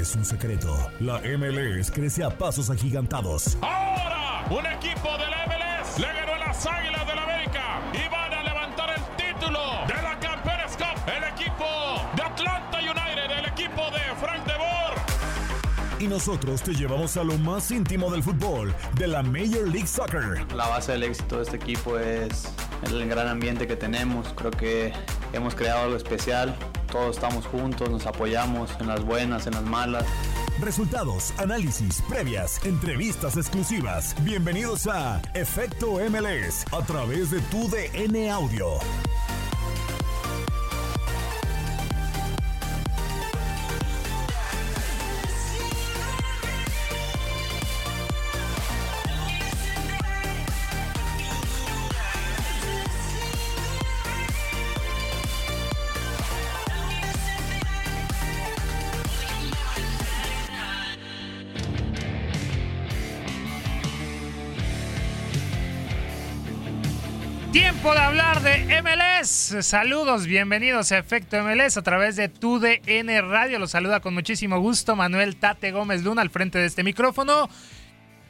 [0.00, 0.74] Es un secreto.
[0.98, 3.56] La MLS crece a pasos agigantados.
[3.60, 8.32] Ahora, un equipo de la MLS le ganó a las Águilas del América y van
[8.32, 10.96] a levantar el título de la Campeones Cup.
[11.06, 11.66] El equipo
[12.16, 16.00] de Atlanta United, el equipo de Frank de Boer.
[16.00, 20.46] Y nosotros te llevamos a lo más íntimo del fútbol, de la Major League Soccer.
[20.54, 22.48] La base del éxito de este equipo es
[22.84, 24.28] el gran ambiente que tenemos.
[24.34, 24.92] Creo que
[25.34, 26.56] hemos creado algo especial.
[26.90, 30.04] Todos estamos juntos, nos apoyamos en las buenas, en las malas.
[30.60, 34.16] Resultados, análisis, previas, entrevistas exclusivas.
[34.24, 38.80] Bienvenidos a Efecto MLS a través de tu DN Audio.
[69.22, 73.58] Saludos, bienvenidos a Efecto MLS a través de TUDN Radio.
[73.58, 77.50] Los saluda con muchísimo gusto Manuel Tate Gómez Luna al frente de este micrófono.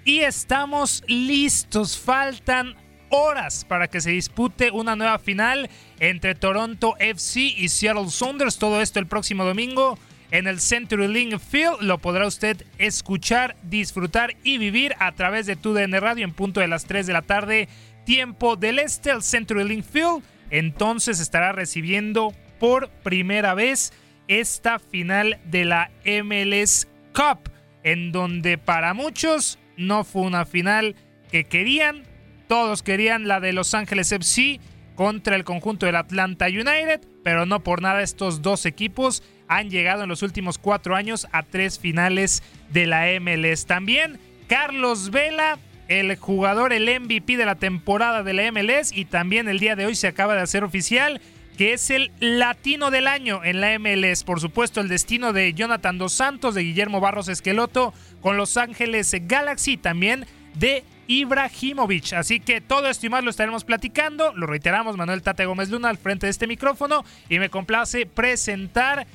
[0.05, 1.97] Y estamos listos.
[1.97, 2.75] Faltan
[3.09, 8.59] horas para que se dispute una nueva final entre Toronto FC y Seattle Sounders.
[8.59, 9.97] Todo esto el próximo domingo
[10.33, 11.83] en el Century Link Field.
[11.83, 16.67] Lo podrá usted escuchar, disfrutar y vivir a través de TUDN Radio en punto de
[16.67, 17.69] las 3 de la tarde
[18.05, 20.25] tiempo del este al Century Link Field.
[20.51, 23.93] Entonces estará recibiendo por primera vez
[24.29, 27.51] esta final de la MLS Cup,
[27.83, 30.95] en donde para muchos no fue una final
[31.31, 32.05] que querían.
[32.47, 34.61] Todos querían la de Los Ángeles FC
[34.95, 40.03] contra el conjunto del Atlanta United, pero no por nada estos dos equipos han llegado
[40.03, 43.67] en los últimos cuatro años a tres finales de la MLS.
[43.67, 45.59] También Carlos Vela
[45.91, 49.87] el jugador, el MVP de la temporada de la MLS y también el día de
[49.87, 51.21] hoy se acaba de hacer oficial
[51.59, 54.23] que es el latino del año en la MLS.
[54.23, 57.93] Por supuesto, el destino de Jonathan Dos Santos, de Guillermo Barros Esqueloto
[58.23, 62.13] con Los Ángeles Galaxy, también de Ibrahimovic.
[62.13, 64.33] Así que todo esto y más lo estaremos platicando.
[64.35, 69.07] Lo reiteramos, Manuel Tate Gómez Luna al frente de este micrófono y me complace presentar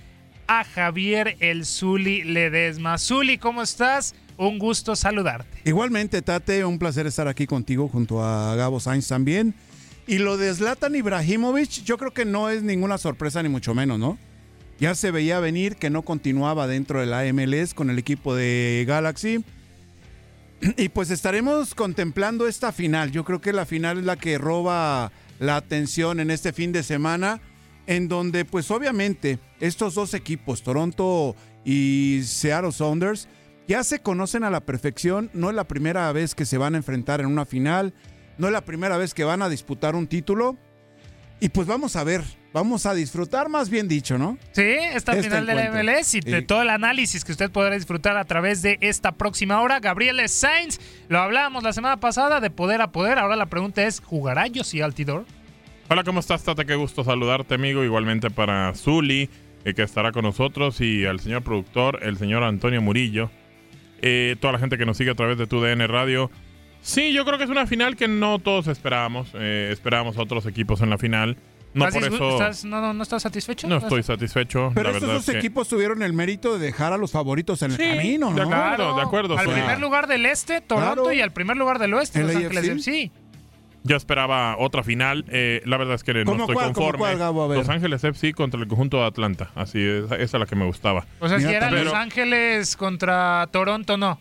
[0.46, 2.98] a Javier El Zuli Ledesma.
[2.98, 4.14] Zuli, ¿cómo estás?
[4.38, 5.62] Un gusto saludarte.
[5.64, 9.56] Igualmente, Tate, un placer estar aquí contigo junto a Gabo Sainz también.
[10.08, 13.98] Y lo de Zlatan Ibrahimovic, yo creo que no es ninguna sorpresa ni mucho menos,
[13.98, 14.18] ¿no?
[14.80, 18.86] Ya se veía venir que no continuaba dentro de la MLS con el equipo de
[18.88, 19.44] Galaxy.
[20.78, 23.12] Y pues estaremos contemplando esta final.
[23.12, 26.84] Yo creo que la final es la que roba la atención en este fin de
[26.84, 27.42] semana,
[27.88, 33.28] en donde pues obviamente estos dos equipos, Toronto y Seattle Sounders,
[33.68, 36.78] ya se conocen a la perfección, no es la primera vez que se van a
[36.78, 37.94] enfrentar en una final,
[38.38, 40.58] no es la primera vez que van a disputar un título.
[41.42, 42.22] Y pues vamos a ver,
[42.54, 44.38] vamos a disfrutar más bien dicho, ¿no?
[44.54, 45.92] Sí, esta Este final de la encuentro.
[45.94, 46.46] MLS y de Sí.
[46.46, 49.82] todo el análisis que usted podrá disfrutar a través de esta próxima hora.
[49.82, 50.80] Gabriel Sainz,
[51.10, 54.82] lo hablábamos la semana pasada de poder a poder, ahora la pregunta es, ¿jugará Josie
[54.82, 55.26] Altidor?
[55.90, 56.64] Hola, ¿cómo estás, Tata?
[56.64, 57.84] Qué gusto saludarte, amigo.
[57.84, 59.30] Igualmente para Zuli,
[59.66, 63.30] eh, que estará con nosotros, y al señor productor, el señor Antonio Murillo.
[64.02, 66.30] Eh, toda la gente que nos sigue a través de tu DN Radio.
[66.82, 69.30] Sí, yo creo que es una final que no todos esperábamos.
[69.34, 71.38] Eh, esperábamos a otros equipos en la final.
[71.74, 73.68] No ¿Estás por eso estás- no, no, ¿No estás satisfecho?
[73.68, 74.72] no estoy satisfecho.
[74.74, 77.12] Pero la estos verdad dos es que- equipos tuvieron el mérito de dejar a los
[77.12, 78.96] favoritos en el Sí, camino, de acuerdo.
[78.96, 81.12] de acuerdo, Al primer lugar del este, Toronto, Claro.
[81.14, 82.36] y al primer lugar del oeste, ¿El Los?
[82.38, 83.12] Ángeles FC.
[83.88, 85.26] Yo esperaba otra final.
[85.30, 86.98] eh, la verdad es que no ¿Cómo estoy cuál, conforme.
[87.00, 87.54] cuál, Gabo?
[87.54, 89.52] Los Ángeles FC contra el conjunto de Atlanta.
[89.54, 91.06] Así es, esa es la que me gustaba.
[91.20, 94.20] O sea, si era pero- Los Ángeles contra Toronto, no.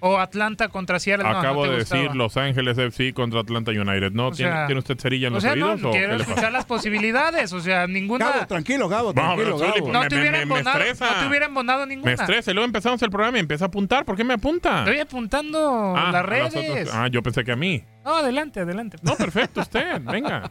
[0.00, 1.28] O Atlanta contra Seattle.
[1.28, 2.14] Acabo no de decir.
[2.14, 4.12] Los Ángeles FC contra Atlanta United.
[4.12, 4.28] ¿No?
[4.28, 6.64] O ¿Tiene, sea- ¿tiene usted cerilla en O los sea, no, o quiero escuchar las
[6.64, 7.52] posibilidades.
[7.52, 8.30] O sea, ninguna.
[8.30, 9.92] Gabo, tranquilo, Gabo, No, tranquilo, Gabo.
[9.92, 10.78] no te hubiera me embonado.
[10.78, 12.06] No te hubiera embonado ninguna.
[12.06, 12.50] Me estresa.
[12.50, 14.04] Y luego empezamos el programa y empieza a apuntar.
[14.04, 14.78] ¿Por qué me apunta?
[14.80, 16.90] Estoy apuntando Ah, las redes.
[16.92, 17.84] Ah, yo pensé que a mí.
[18.04, 18.96] No, adelante, adelante.
[19.02, 20.00] No, perfecto, usted.
[20.00, 20.50] Venga.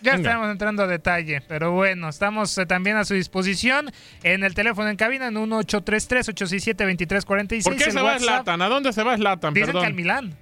[0.00, 0.30] Ya Venga.
[0.30, 3.90] estamos entrando a detalle, pero bueno, estamos eh, también a su disposición
[4.22, 7.64] en el teléfono en cabina en 1833-867-2346.
[7.64, 8.18] ¿Por qué se va.
[8.18, 8.62] Zlatan?
[8.62, 9.54] ¿A dónde se va Zlatan?
[9.54, 9.82] Dicen Perdón.
[9.82, 10.34] que al Milán.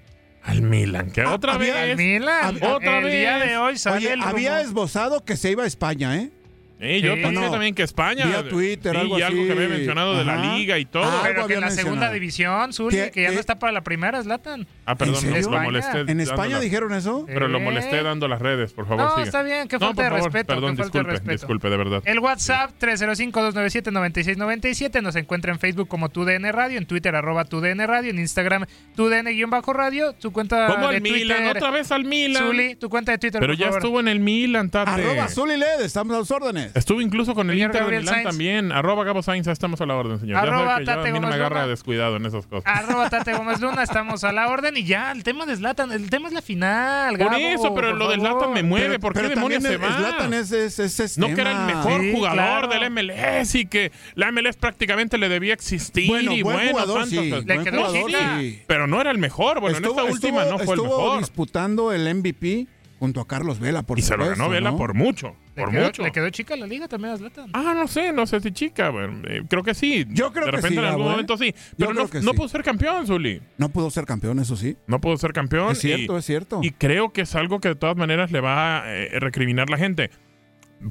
[0.43, 1.11] Al Milan.
[1.11, 1.25] ¿Qué?
[1.25, 1.91] ¿Otra había- vez?
[1.93, 2.58] Al Milán.
[2.62, 3.12] ¿Otra el vez?
[3.14, 6.31] día de hoy sale Oye, el había esbozado que se iba a España, ¿eh?
[6.78, 7.23] Eh, yo Sí.
[7.23, 7.50] pensé No.
[7.50, 8.26] también que España.
[8.26, 9.46] Vía Twitter, sí, algo y algo así.
[9.46, 11.05] que había mencionado de la liga y todo.
[11.05, 13.81] Ah, Pero que en la segunda división, Zuli, ¿Qué- que ya no está para la
[13.82, 14.67] primera, Zlatan.
[14.84, 16.00] ah, perdón, ¿En lo, molesté.
[16.00, 17.25] ¿En España dijeron eso?
[17.26, 17.62] Pero lo Eh.
[17.62, 19.05] molesté dando las redes, por favor.
[19.05, 19.23] No, sigue.
[19.25, 21.32] está bien, qué No, falta de favor, respeto, Perdón, qué falta de disculpe, respeto.
[21.32, 22.02] disculpe, de verdad.
[22.05, 28.11] El WhatsApp 305-297-9697 nos encuentra en Facebook como TUDN Radio, en Twitter arroba TUDN Radio,
[28.11, 31.38] en Instagram TUDN-radio, tu cuenta ¿Cómo de al Milan?
[31.38, 31.56] Twitter.
[31.56, 32.44] ¿Otra vez al Milan?
[32.46, 34.90] Zuli, tu cuenta de Twitter, Pero ya estuvo en el Milan, Tate.
[34.90, 36.65] Arroba Zuli Led, estamos a los órdenes.
[36.74, 38.28] Estuvo incluso con el Señor Inter de Milán Sainz.
[38.28, 38.72] también.
[38.72, 40.38] Arroba Gabo Sainz, estamos a la orden, señor.
[40.38, 41.68] Arroba ya sabe que yo, a mí no me agarra Luna.
[41.68, 42.64] descuidado en esas cosas.
[42.66, 46.10] Arroba Tate Gómez Luna, estamos a la orden y ya, el tema de Zlatan, el
[46.10, 48.16] tema es la final, Por Gabo, eso, pero por lo de.
[48.16, 48.86] Zlatan me mueve.
[48.88, 49.96] Pero- ¿Por qué demonios se va?
[49.96, 52.68] Zlatan es, es, es- es No que era el mejor Sí, jugador claro.
[52.68, 57.06] del MLS y que la MLS prácticamente le debía existir Bueno, y buen bueno, jugador,
[57.06, 57.16] sí.
[57.16, 57.44] cosas.
[57.46, 58.38] Le buen quedó jugador, chica.
[58.40, 58.62] sí.
[58.66, 59.60] Pero no era el mejor.
[59.60, 61.18] Bueno, en esta última no fue el estuvo mejor.
[61.20, 62.66] disputando el MVP
[62.98, 64.76] junto a Carlos Vela, por Y se lo ganó Vela ¿no?
[64.78, 65.37] por mucho.
[65.54, 66.02] Le Por quedó, mucho.
[66.02, 67.50] le quedó chica la liga también a Zlatan.
[67.52, 68.90] Ah, no sé, no sé si chica.
[68.90, 70.06] bueno, eh, creo que sí.
[70.10, 71.10] Yo creo De que repente sí, en algún ¿eh?
[71.10, 71.54] momento sí.
[71.76, 72.37] Pero no, no sí.
[72.37, 73.40] pudo ser campeón, Zuli.
[73.58, 74.76] No pudo ser campeón, eso sí.
[74.87, 75.72] No pudo ser campeón.
[75.72, 76.60] Es cierto, y, es cierto.
[76.62, 79.78] Y creo que es algo que de todas maneras le va a eh, recriminar la
[79.78, 80.10] gente.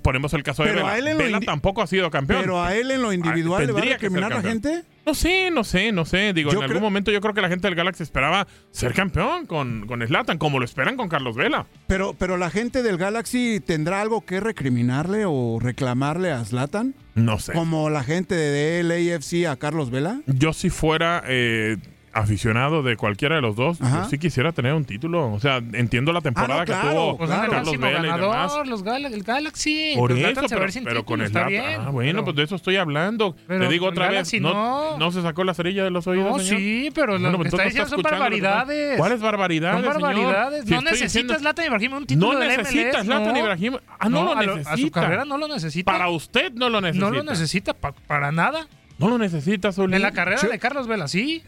[0.02, 0.94] Ponemos el caso de Vela.
[1.16, 2.42] Vela tampoco ha sido campeón.
[2.42, 4.62] Pero a él en lo individual le va a recriminar la campeón.
[4.64, 4.95] gente.
[5.06, 6.34] No sé, no sé, no sé.
[6.34, 9.46] Digo, Yo en algún momento yo creo que la gente del Galaxy esperaba ser campeón
[9.46, 11.68] con, con Slatan, como lo esperan con Carlos Vela.
[11.88, 17.38] Pero, pero la gente del Galaxy tendrá algo que recriminarle o reclamarle a Zlatan, No
[17.40, 17.54] sé.
[17.54, 20.22] como la gente de LAFC a Carlos Vela.
[20.26, 21.78] Yo si fuera eh,
[22.16, 24.04] aficionado de cualquiera de los dos, Ajá.
[24.04, 25.32] yo sí quisiera tener un título.
[25.34, 27.44] O sea, entiendo la temporada Ah, no, claro, que tuvo Pues claro.
[27.44, 28.20] el Carlos máximo Vela y demás.
[28.32, 29.94] ganador, los Gal- el Galaxy.
[29.96, 31.82] Por Pues eso, pero, ver sin pero con título, está bien.
[31.86, 33.36] Ah, bueno, pero- pues de eso estoy hablando.
[33.48, 34.98] pero Te digo el otra vez, Galaxy no, no.
[34.98, 36.60] no se sacó la cerilla de los oídos, No, señor?
[36.60, 38.98] sí, pero lo Bueno, que pues está diciendo son lo barbaridades.
[38.98, 40.02] ¿Cuáles barbaridades, Son señor?
[40.14, 40.64] barbaridades.
[40.66, 43.38] Si no necesitas diciendo- Zlatan Ibrahimovic un título No necesitas no.
[43.38, 43.84] Ibrahimovic.
[44.00, 44.72] Ah, no, lo a, necesita.
[44.74, 45.92] a su carrera no lo necesita.
[45.92, 47.06] Para usted no lo necesita.
[47.10, 48.68] no lo necesita pa- para nada.
[48.98, 49.72] No lo necesita.
[49.78, 51.44] En la carrera de Carlos Vela, sí.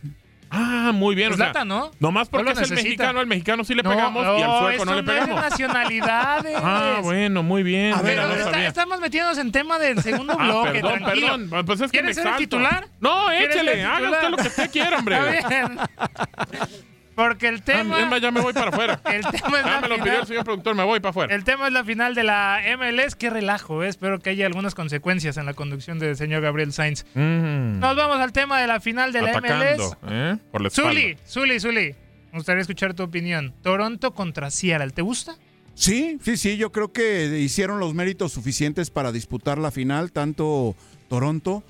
[0.49, 1.33] Ah, muy bien.
[1.33, 1.91] o sea, Zlatan, ¿no?
[1.99, 4.69] Nomás porque No es el mexicano, al mexicano sí le pegamos y al sueco no
[4.69, 5.41] le eso no es de pegamos.
[5.41, 6.57] nacionalidades.
[6.63, 7.93] Ah, bueno, muy bien.
[7.93, 10.71] A ver, Mira, no está- estamos metiéndonos en tema del segundo Ah, bloque.
[10.79, 11.27] perdón, tranquilo.
[11.27, 11.65] perdón.
[11.65, 12.87] Pues es que me ¿Quieres ser el titular?
[12.99, 13.83] No, ¿Quieres ser échale.
[13.85, 15.15] Haga usted lo que usted quiera, hombre.
[15.37, 15.79] Está bien.
[17.17, 17.95] Porque el tema.
[17.97, 19.01] Ah, es más, ya me voy para afuera.
[19.11, 21.33] El tema es Ah, la me lo pidió el señor productor, me voy para afuera.
[21.33, 23.15] El tema es la final de la MLS.
[23.15, 23.87] Qué relajo, ¿eh?
[23.87, 27.05] Espero que haya algunas consecuencias en la conducción del señor Gabriel Sainz.
[27.15, 29.97] Mm, Nos vamos al tema de la final de la MLS.
[30.07, 30.37] ¿eh?
[30.51, 30.69] Por la.
[30.69, 31.95] Zuli, Zuli, Zuli.
[32.31, 33.51] Me gustaría escuchar tu opinión.
[33.63, 34.91] Toronto contra Seattle.
[34.91, 35.37] ¿Te gusta?
[35.73, 40.75] Sí, sí, sí, yo creo que hicieron los méritos suficientes para disputar la final, tanto
[41.09, 41.63] Toronto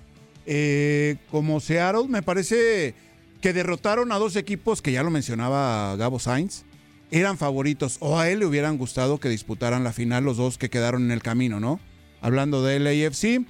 [0.45, 2.09] eh, como Seattle.
[2.09, 2.95] Me parece
[3.41, 6.63] que derrotaron a dos equipos que ya lo mencionaba Gabo Sainz.
[7.09, 10.69] Eran favoritos o a él le hubieran gustado que disputaran la final los dos que
[10.69, 11.79] quedaron en el camino, ¿no?
[12.19, 13.45] Hablando de LAFC,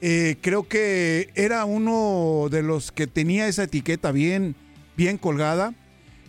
[0.00, 4.54] eh, creo que era uno de los que tenía esa etiqueta bien,
[4.96, 5.74] bien colgada.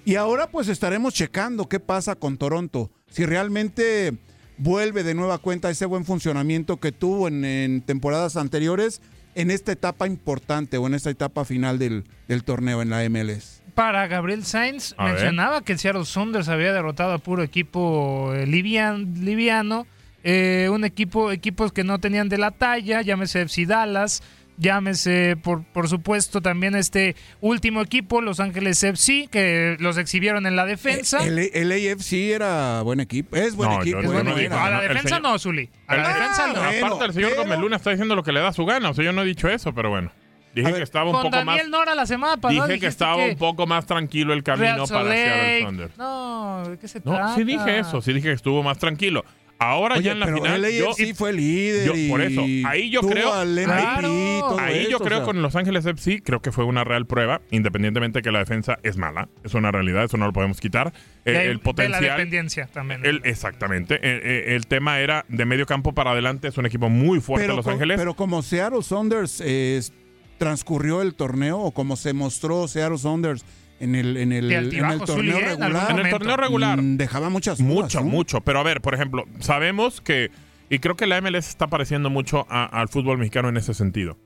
[0.05, 2.89] Y ahora pues estaremos checando qué pasa con Toronto.
[3.11, 4.17] Si realmente
[4.57, 9.01] vuelve de nueva cuenta ese buen funcionamiento que tuvo en, en temporadas anteriores
[9.35, 13.61] en esta etapa importante o en esta etapa final del, del torneo en la MLS.
[13.75, 15.13] Para Gabriel Sainz, A ver.
[15.13, 19.87] mencionaba que el Seattle Sounders había derrotado a puro equipo eh, livian- liviano.
[20.23, 24.21] eh, un equipo, equipos que no tenían de la talla, llámese FC Dallas,
[24.57, 30.55] llámese por, por supuesto también este último equipo, Los Ángeles FC, que los exhibieron en
[30.55, 31.25] la defensa.
[31.25, 33.97] El, el AFC era buen equipo, es buen No, equipo.
[33.97, 34.53] yo- Es yo buen no equipo.
[34.53, 35.69] digo, a la no, el defensa señor- no, Zuli.
[35.87, 36.53] A la el- defensa no.
[36.61, 36.85] Ah, bueno.
[36.87, 38.89] Aparte, el señor Gómez Luna está diciendo lo que le da su gana.
[38.89, 40.11] O sea, yo no he dicho eso, pero bueno.
[40.53, 41.45] Dije ver, que estaba un Con poco más.
[41.45, 42.67] Daniel Nora la semana pasada.
[42.67, 45.61] Dije que estaba un poco más tranquilo el camino Real para Seattle.
[45.61, 45.97] Sounders.
[45.97, 47.35] No, ¿de qué se No, trata?
[47.35, 49.23] sí dije eso, sí dije que estuvo más tranquilo.
[49.63, 50.65] Ahora Oye, ya en la pero final.
[50.65, 53.31] el yo- AFC fue líder yo- por eso, y ahí yo creo-
[53.63, 54.07] Claro.
[54.09, 55.25] y Ahí yo creo o sea.
[55.25, 58.97] con Los Ángeles FC, creo que fue una real prueba, independientemente que la defensa es
[58.97, 59.29] mala.
[59.43, 60.91] Es una realidad, eso no lo podemos quitar.
[61.27, 62.01] Y Eh, el potencial.
[62.01, 63.05] la dependencia también.
[63.05, 63.95] el- exactamente.
[63.97, 66.47] Eh, eh, el tema era de medio campo para adelante.
[66.47, 67.97] Es un equipo muy fuerte pero, Los Ángeles.
[67.99, 69.79] pero como Seattle Saunders eh,
[70.39, 73.45] transcurrió el torneo o como se mostró Seattle Saunders
[73.81, 75.53] en el, en el, en torneo ¿eh?
[75.53, 76.81] En algún regular, en el torneo regular.
[76.81, 78.05] mm, dejaba muchas dudas, Mucho, ¿no?
[78.07, 78.41] mucho.
[78.41, 80.31] Pero a ver, por ejemplo, sabemos que,
[80.69, 84.17] y creo que la MLS está pareciendo mucho a- al fútbol mexicano en ese sentido.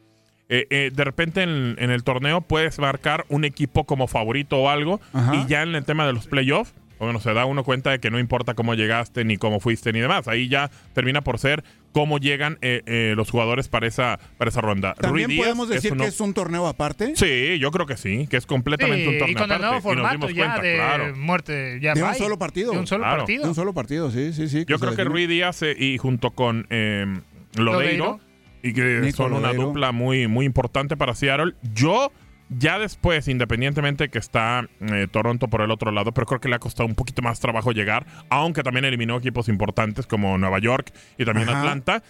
[0.47, 4.69] Eh, eh, de repente en, en el torneo puedes marcar un equipo como favorito o
[4.69, 5.35] algo, Ajá.
[5.35, 8.09] y ya en el tema de los playoffs, bueno, se da uno cuenta de que
[8.11, 10.27] no importa cómo llegaste, ni cómo fuiste, ni demás.
[10.27, 14.61] Ahí ya termina por ser cómo llegan eh, eh, los jugadores para esa, para esa
[14.61, 14.93] ronda.
[14.95, 17.15] También Rui Díaz podemos decir uno- que es un torneo aparte.
[17.15, 19.75] Sí, yo creo que sí, que es completamente Sí, un torneo y con el nuevo
[19.75, 21.15] aparte, y nos formato dimos ya cuenta, de claro.
[21.15, 21.79] muerte.
[21.81, 22.17] Ya De un bye.
[22.17, 22.71] solo partido.
[22.73, 23.17] De un solo Claro.
[23.19, 23.43] partido.
[23.43, 24.65] De un solo partido, sí, sí, sí.
[24.67, 25.09] Yo creo que define.
[25.09, 27.05] Rui Díaz eh, y junto con eh,
[27.55, 27.63] Lodeiro,
[28.05, 28.19] Lodeiro.
[28.63, 31.53] y que Nico son una dupla muy, muy importante para Seattle.
[31.73, 32.11] Yo
[32.49, 36.55] ya después, independientemente que está eh, Toronto por el otro lado, pero creo que le
[36.55, 40.91] ha costado un poquito más trabajo llegar, aunque también eliminó equipos importantes como Nueva York
[41.17, 41.59] y también Ajá.
[41.59, 42.03] Atlanta.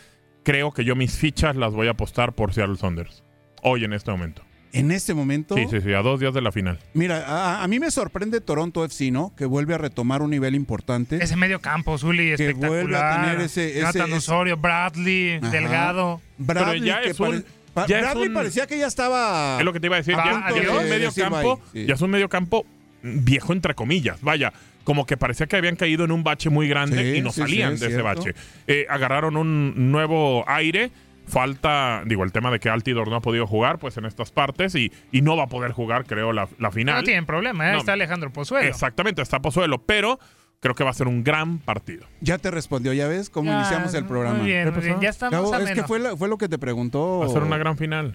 [0.44, 3.24] Creo que yo mis fichas las voy a apostar por Seattle Saunders.
[3.64, 4.44] Hoy en este momento.
[4.74, 6.78] En este momento, Sí, sí, sí, a dos días de la final.
[6.94, 9.34] mira, a, a mí me sorprende Toronto FC, ¿no?
[9.38, 11.18] Que vuelve a retomar un nivel importante.
[11.24, 12.70] Ese medio campo, Zuli, Que espectacular.
[12.84, 15.50] vuelve a tener ese- ese- Jonathan Osorio, Bradley, Ajá.
[15.50, 16.22] Delgado.
[16.38, 17.46] Bradley, Pero ya que es un-
[17.88, 19.58] ya Bradley un- parecía que ya estaba.
[19.60, 20.16] Es lo que te iba a decir.
[20.16, 21.86] Ya, ya es un medio campo, sí.
[21.86, 22.66] ya es un medio campo
[23.04, 24.22] viejo entre comillas.
[24.22, 24.52] Vaya,
[24.84, 27.42] como que parecía que habían caído en un bache muy grande Sí, y no sí,
[27.42, 28.36] salían sí, es de ese bache.
[28.68, 30.92] Eh, agarraron un nuevo aire.
[31.28, 34.76] Falta, digo, el tema de que Altidor no ha podido jugar, pues en estas partes
[34.76, 36.98] y, y no va a poder jugar, creo, la, la final.
[36.98, 37.72] No tienen problema, ¿eh?
[37.74, 37.80] No.
[37.80, 38.68] está Alejandro Pozuelo.
[38.70, 40.20] Exactamente, está Pozuelo, pero
[40.60, 42.06] creo que va a ser un gran partido.
[42.22, 44.38] Ya te respondió, ya ves cómo Ya, iniciamos el programa.
[44.40, 45.00] Muy bien, ¿Qué muy bien.
[45.02, 47.20] Ya estamos Gabo, a es que fue, la- fue lo que te preguntó.
[47.20, 48.14] Va a ser una gran final.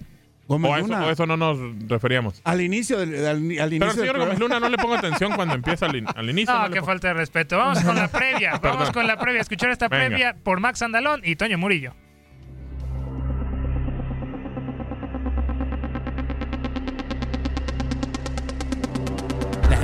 [0.49, 1.07] Gómez O a, eso, Luna.
[1.07, 2.41] o eso no nos referíamos.
[2.43, 4.19] Al inicio del, al, al inicio Pero el del señor.
[4.19, 6.53] Gómez Luna no le pongo atención cuando empieza al, in- al inicio.
[6.53, 7.57] No, no qué falta de respeto.
[7.57, 8.59] Vamos con la previa.
[8.61, 8.93] Vamos Perdón.
[8.95, 9.41] con la previa.
[9.43, 10.07] Escuchar esta Venga.
[10.09, 11.95] previa por Max Andalón y Toño Murillo.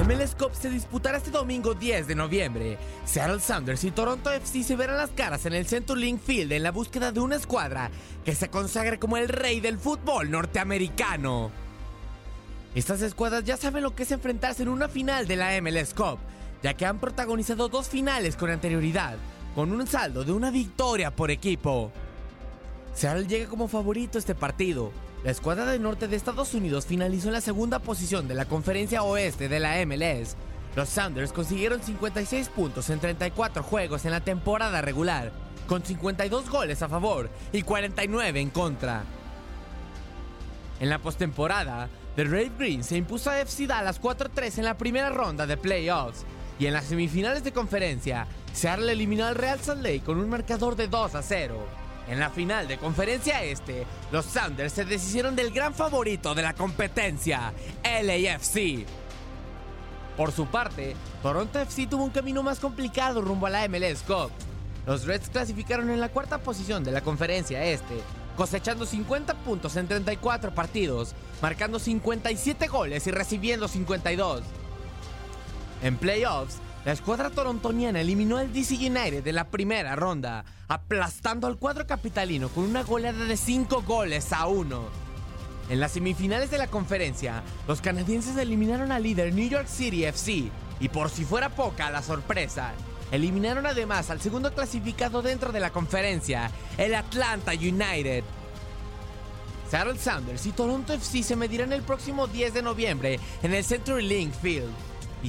[0.06, 2.78] MLS Cup se disputará este domingo 10 de noviembre.
[3.04, 6.70] Seattle Sounders y Toronto FC se verán las caras en el CenturyLink Field en la
[6.70, 7.90] búsqueda de una escuadra
[8.24, 11.50] que se consagre como el rey del fútbol norteamericano.
[12.76, 16.18] Estas escuadras ya saben lo que es enfrentarse en una final de la MLS Cup,
[16.62, 19.16] ya que han protagonizado dos finales con anterioridad,
[19.56, 21.90] con un saldo de una victoria por equipo.
[22.94, 24.92] Seattle llega como favorito este partido.
[25.26, 29.02] La escuadra del norte de Estados Unidos finalizó en la segunda posición de la conferencia
[29.02, 30.36] oeste de la MLS.
[30.76, 35.32] Los Sounders consiguieron 56 puntos en 34 juegos en la temporada regular,
[35.66, 39.02] con 52 goles a favor y 49 en contra.
[40.78, 45.10] En la postemporada, The Red Green se impuso a FC Dallas 4-3 en la primera
[45.10, 46.24] ronda de playoffs.
[46.60, 50.76] Y en las semifinales de conferencia, Seattle eliminó al Real Salt Lake con un marcador
[50.76, 51.85] de 2 a 0.
[52.08, 56.54] En la final de conferencia este, los Sounders se deshicieron del gran favorito de la
[56.54, 58.86] competencia, LAFC.
[60.16, 64.30] Por su parte, Toronto FC tuvo un camino más complicado rumbo a la MLS Cup.
[64.86, 68.00] Los Reds clasificaron en la cuarta posición de la conferencia este,
[68.36, 74.42] cosechando 50 puntos en 34 partidos, marcando 57 goles y recibiendo 52.
[75.82, 81.56] En playoffs, la escuadra torontoniana eliminó al DC United de la primera ronda, aplastando al
[81.56, 84.84] cuadro capitalino con una goleada de 5 goles a 1.
[85.68, 90.48] En las semifinales de la conferencia, los canadienses eliminaron al líder New York City FC
[90.78, 92.72] y por si fuera poca la sorpresa,
[93.10, 98.22] eliminaron además al segundo clasificado dentro de la conferencia, el Atlanta United.
[99.68, 104.32] Seattle Sounders y Toronto FC se medirán el próximo 10 de noviembre en el CenturyLink
[104.34, 104.70] Field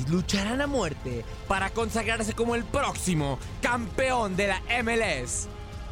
[0.05, 5.47] lucharán a muerte para consagrarse como el próximo campeón de la MLS.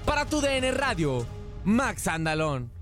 [0.05, 1.25] Para tu DN Radio,
[1.63, 2.75] Max Andalón.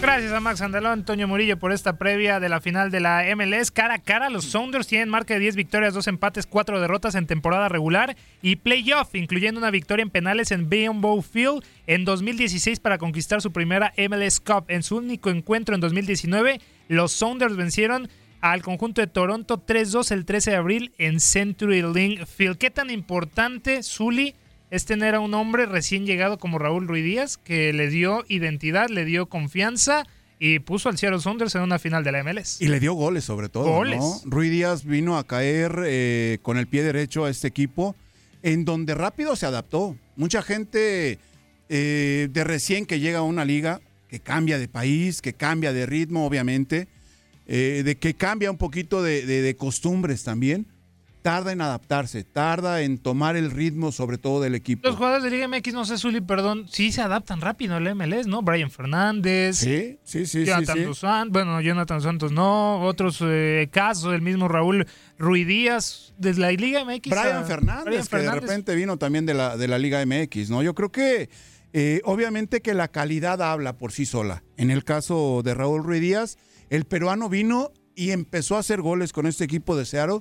[0.00, 3.70] Gracias a Max Andalón, Toño Murillo por esta previa de la final de la MLS.
[3.70, 7.26] Cara a cara, los Sounders tienen marca de 10 victorias, 2 empates, 4 derrotas en
[7.26, 12.98] temporada regular y playoff, incluyendo una victoria en penales en Bow Field en 2016 para
[12.98, 14.66] conquistar su primera MLS Cup.
[14.68, 18.08] En su único encuentro en 2019, los Sounders vencieron
[18.52, 22.58] al conjunto de Toronto 3-2 el 13 de abril en Century Link Field.
[22.58, 24.34] ¿Qué tan importante, Zully,
[24.70, 28.88] es tener a un hombre recién llegado como Raúl Ruiz Díaz, que le dio identidad,
[28.88, 30.04] le dio confianza
[30.38, 32.60] y puso al Seattle Sounders en una final de la MLS.
[32.60, 33.64] Y le dio goles sobre todo.
[33.64, 33.98] Goles.
[33.98, 34.20] ¿no?
[34.24, 37.96] Rui Díaz vino a caer eh, con el pie derecho a este equipo,
[38.42, 39.96] en donde rápido se adaptó.
[40.14, 41.18] Mucha gente
[41.68, 45.86] eh, de recién que llega a una liga, que cambia de país, que cambia de
[45.86, 46.86] ritmo, obviamente,
[47.46, 50.66] eh, de que cambia un poquito de, de- de costumbres también,
[51.22, 54.86] tarda en adaptarse, tarda en tomar el ritmo sobre todo del equipo.
[54.86, 58.28] Los jugadores de Liga MX, no sé, Zuli, perdón, sí se adaptan rápido al MLS,
[58.28, 58.42] ¿no?
[58.42, 59.56] Brian Fernández.
[59.56, 60.94] Sí, sí, sí, sí, Jonathan sí.
[60.94, 64.86] Santos, bueno, Jonathan Santos no, otros eh, casos, el mismo Raúl
[65.18, 67.10] Ruiz Díaz, desde la Liga MX.
[67.10, 68.42] Brian a- Fernández, Brian que de Fernández.
[68.42, 70.62] repente vino también de la, de la Liga MX, ¿no?
[70.62, 71.28] Yo creo que
[71.72, 74.44] eh, obviamente que la calidad habla por sí sola.
[74.56, 76.38] En el caso de Raúl Ruiz Díaz,
[76.70, 80.20] el peruano vino y empezó a hacer goles con este equipo de Seattle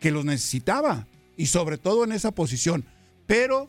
[0.00, 2.84] que los necesitaba y sobre todo en esa posición.
[3.26, 3.68] Pero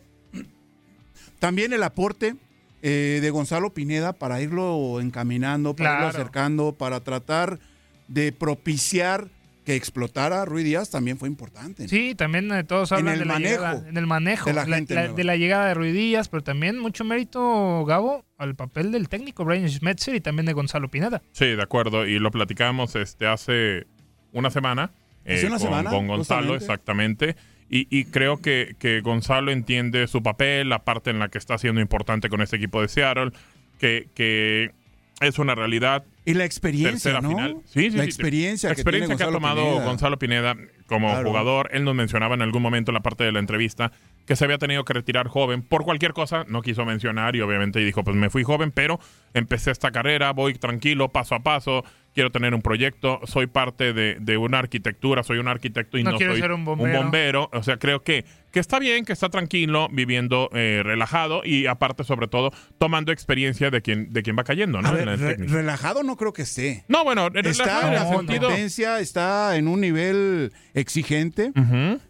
[1.40, 2.36] también el aporte
[2.82, 7.60] eh, de Gonzalo Pineda para irlo encaminando, para irlo acercando, para tratar
[8.08, 9.30] de propiciar
[9.68, 11.90] que explotara a Ruiz Díaz también fue importante.
[11.90, 14.54] Sí, también eh, todos En hablan el de la manejo llegada, en el manejo de
[14.54, 15.16] la la- gente la- nueva.
[15.18, 19.44] de la llegada de Ruiz Díaz, pero también mucho mérito, Gabo, al papel del técnico
[19.44, 21.22] Brian Schmetzer y también de Gonzalo Pineda.
[21.34, 22.06] Sí, de acuerdo.
[22.08, 23.88] Y lo platicamos este, hace
[24.32, 24.92] una semana.
[25.26, 26.64] eh, una con, semana, con Gonzalo, justamente.
[26.64, 27.36] exactamente.
[27.70, 31.58] Y, y creo que, que Gonzalo entiende su papel, la parte en la que está
[31.58, 33.32] siendo importante con este equipo de Seattle,
[33.80, 34.72] que, que
[35.20, 36.04] es una realidad.
[36.26, 37.30] Y la experiencia, ¿no?
[37.30, 37.58] final.
[37.66, 38.10] Sí, sí, la sí.
[38.10, 39.86] experiencia, La experiencia que, ha tomado Pineda.
[39.86, 40.56] Gonzalo Pineda
[40.86, 41.28] como Claro.
[41.30, 41.70] jugador.
[41.72, 43.92] Él nos mencionaba en algún momento en la parte de la entrevista
[44.26, 46.46] que se había tenido que retirar joven por cualquier cosa.
[46.48, 49.00] No quiso mencionar y obviamente dijo, pues me fui joven, pero
[49.34, 51.84] empecé esta carrera, voy tranquilo, paso a paso.
[52.18, 56.14] Quiero tener un proyecto, soy parte de, de una arquitectura, soy un arquitecto y No
[56.14, 57.04] no, quiero soy ser un bombero.
[57.04, 57.48] bombero.
[57.54, 62.04] O sea, creo que, que está bien, que está tranquilo, viviendo eh, relajado y aparte,
[62.04, 64.88] sobre todo, tomando experiencia de quien, de quien va cayendo, ¿no?
[64.88, 66.86] A ver, re- relajado no creo que esté.
[66.88, 71.52] no, bueno, Está en sentido- competencia, está en un nivel exigente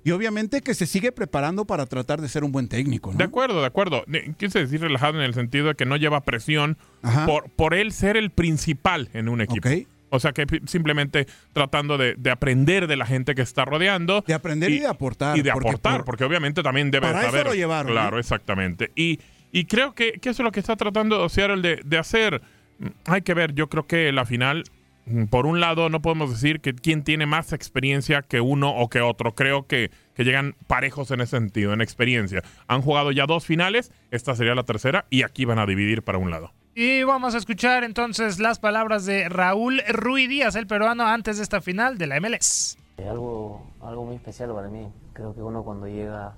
[0.06, 3.18] y obviamente que se sigue preparando para tratar de ser un buen técnico, ¿no?
[3.18, 4.06] De acuerdo, de acuerdo.
[4.38, 7.26] Quise decir relajado en el sentido de que no lleva presión Ajá.
[7.26, 9.68] por, por él ser el principal en un equipo.
[9.68, 9.86] Ok.
[10.10, 14.24] O sea que simplemente tratando de, de aprender de la gente que está rodeando.
[14.26, 15.38] De aprender y, de aportar.
[15.38, 17.46] Y de porque aportar, por- porque obviamente también debe para eso saber.
[17.48, 18.92] lo llevaron, Claro, exactamente.
[18.96, 19.20] Y,
[19.52, 22.42] y creo que, que eso es lo que está tratando Seattle de, de hacer.
[22.80, 24.64] Mm, Hay que ver, yo creo que la final,
[25.08, 28.90] mm, por un lado, no podemos decir que quién tiene más experiencia que uno o
[28.90, 29.36] que otro.
[29.36, 32.44] Creo que, que llegan parejos en ese sentido, en experiencia.
[32.68, 36.18] Han jugado ya dos finales, esta sería la tercera, y aquí van a dividir para
[36.18, 36.54] un lado.
[36.80, 41.42] Y vamos a escuchar entonces las palabras de Raúl Ruiz Díaz, el peruano, antes de
[41.42, 42.78] esta final de la MLS.
[42.98, 44.88] Eh, Algo, algo muy especial para mí.
[45.14, 46.36] Creo que uno cuando llega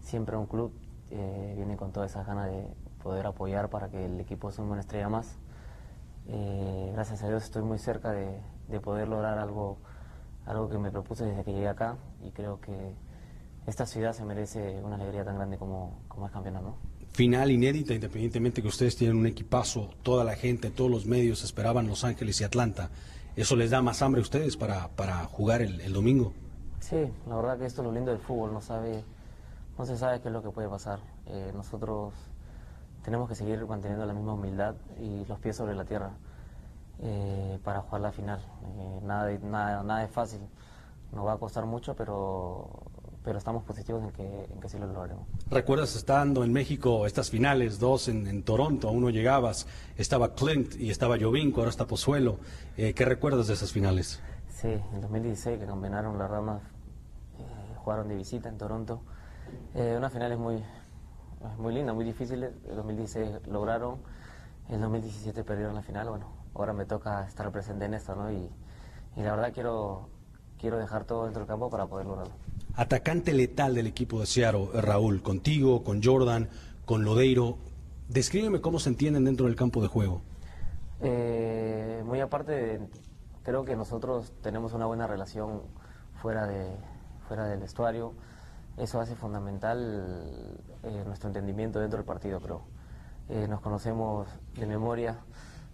[0.00, 0.72] siempre a un club
[1.12, 2.66] eh, viene con toda esa ganas de
[3.00, 5.38] poder apoyar para que el equipo sea una estrella más.
[6.26, 9.78] Eh, gracias a Dios estoy muy cerca de, de poder lograr algo,
[10.46, 12.74] algo que me propuse desde que llegué acá y creo que
[13.68, 16.70] esta ciudad se merece una alegría tan grande como, como es campeonato.
[16.70, 16.89] ¿no?
[17.12, 21.88] Final inédita, independientemente que ustedes tienen un equipazo, toda la gente, todos los medios esperaban
[21.88, 22.90] Los Ángeles y Atlanta.
[23.36, 26.32] ¿Eso les da más hambre a ustedes para, para jugar el, domingo?
[26.80, 29.04] Sí, la verdad que esto es lo lindo del fútbol, no sabe,
[29.76, 31.00] no se sabe qué es lo que puede pasar.
[31.26, 32.14] Eh, nosotros
[33.04, 36.12] tenemos que seguir manteniendo la misma humildad y los pies sobre la tierra
[37.00, 38.40] eh, para jugar la final.
[38.78, 40.40] Eh, nada, nada, nada es fácil,
[41.12, 42.68] nos va a costar mucho, pero,
[43.22, 45.26] pero estamos positivos en que, en que sí lo lograremos.
[45.50, 50.74] ¿Recuerdas estando en México estas finales, dos en, en Toronto, a uno llegabas, estaba Clint
[50.76, 52.38] y estaba Jovinko, ahora está Pozuelo.
[52.76, 54.20] Eh, ¿Qué recuerdas de esas finales?
[54.48, 56.62] Sí, en 2016 que campeonaron las ramas,
[57.38, 59.02] eh, jugaron de visita en Toronto.
[59.74, 60.62] Eh, una final es muy,
[61.58, 62.42] muy linda, muy difícil.
[62.42, 63.98] El 2016 lograron,
[64.68, 66.08] el 2017 perdieron la final.
[66.08, 68.30] Bueno, ahora me toca estar presente en esto, ¿no?
[68.32, 68.50] Y,
[69.16, 70.08] y la verdad quiero,
[70.58, 72.34] quiero dejar todo dentro del campo para poder lograrlo.
[72.76, 76.48] Atacante letal del equipo de Seattle, Raúl, contigo, con Jordan,
[76.84, 77.58] con Lodeiro.
[78.08, 80.22] Descríbeme cómo se entienden dentro del campo de juego.
[81.00, 82.80] Eh, muy aparte,
[83.42, 85.62] creo que nosotros tenemos una buena relación
[86.22, 86.70] fuera, de,
[87.28, 88.14] fuera del vestuario.
[88.76, 90.54] Eso hace fundamental
[90.84, 92.62] eh, nuestro entendimiento dentro del partido, pero
[93.28, 94.28] eh, nos conocemos
[94.58, 95.18] de memoria.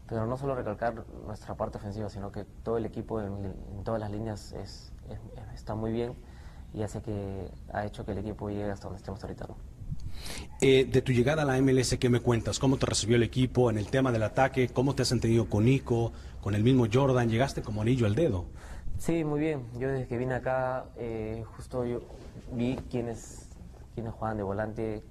[0.08, 3.52] Pero no solo recalcar nuestra parte ofensiva, sino que todo el equipo en,
[3.84, 4.92] todas las líneas es-
[5.54, 6.14] está muy bien
[6.74, 9.46] y hace que ha hecho que el equipo llegue hasta donde estemos ahorita.
[9.48, 9.56] ¿no?
[10.60, 12.58] Eh, de tu llegada a la MLS, ¿qué me cuentas?
[12.58, 14.68] ¿Cómo te recibió el equipo en el tema del ataque?
[14.68, 17.28] ¿Cómo te has entendido con Nico, con el mismo Jordan?
[17.28, 18.46] ¿Llegaste como anillo al dedo?
[18.98, 19.66] Sí, muy bien.
[19.78, 22.02] Yo desde que vine acá, eh, justo yo
[22.52, 23.48] vi quiénes,
[23.94, 25.02] quiénes juegan de volante,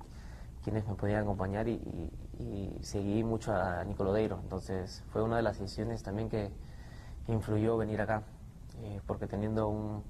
[0.63, 1.79] quiénes me podían acompañar y,
[2.39, 4.39] y seguí mucho a Nico Lodeiro.
[4.41, 6.49] Entonces fue una de las decisiones también que
[7.27, 8.23] influyó venir acá,
[8.81, 10.03] eh, porque teniendo un,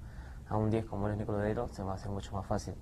[0.48, 2.74] a un 10 como es Nico Lodeiro se me va a hacer mucho más fácil.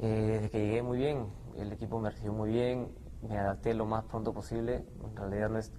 [0.00, 2.88] Eh, desde que llegué muy bien, el equipo me recibió muy bien,
[3.28, 5.72] me adapté lo más pronto posible, en realidad no es,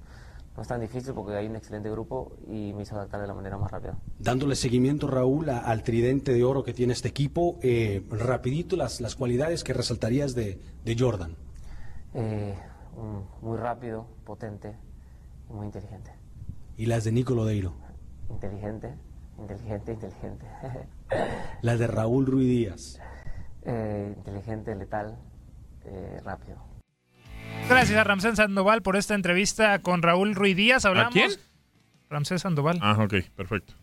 [0.55, 3.33] no es tan difícil porque hay un excelente grupo y me hizo adaptar de la
[3.33, 3.97] manera más rápida.
[4.19, 8.99] Dándole seguimiento, Raúl, a- al tridente de oro que tiene este equipo, eh, rapidito las,
[8.99, 11.35] las cualidades que resaltarías de, de Jordan.
[12.13, 12.55] Eh,
[12.97, 14.75] un- muy rápido, potente
[15.49, 16.11] y muy inteligente.
[16.75, 17.73] Y las de Nico Lodeiro.
[18.29, 18.93] Inteligente,
[19.37, 20.45] inteligente, inteligente.
[21.61, 22.99] Las de Raúl Ruiz Díaz.
[23.63, 25.17] Eh, inteligente, letal,
[25.85, 26.57] eh, rápido.
[27.67, 30.85] Gracias a Ramsés Sandoval por esta entrevista con Raúl Ruiz Díaz.
[30.85, 31.13] Hablamos.
[31.13, 31.31] quién?
[32.09, 32.79] Ramsés Sandoval.
[32.81, 33.73] Ah, ok, perfecto.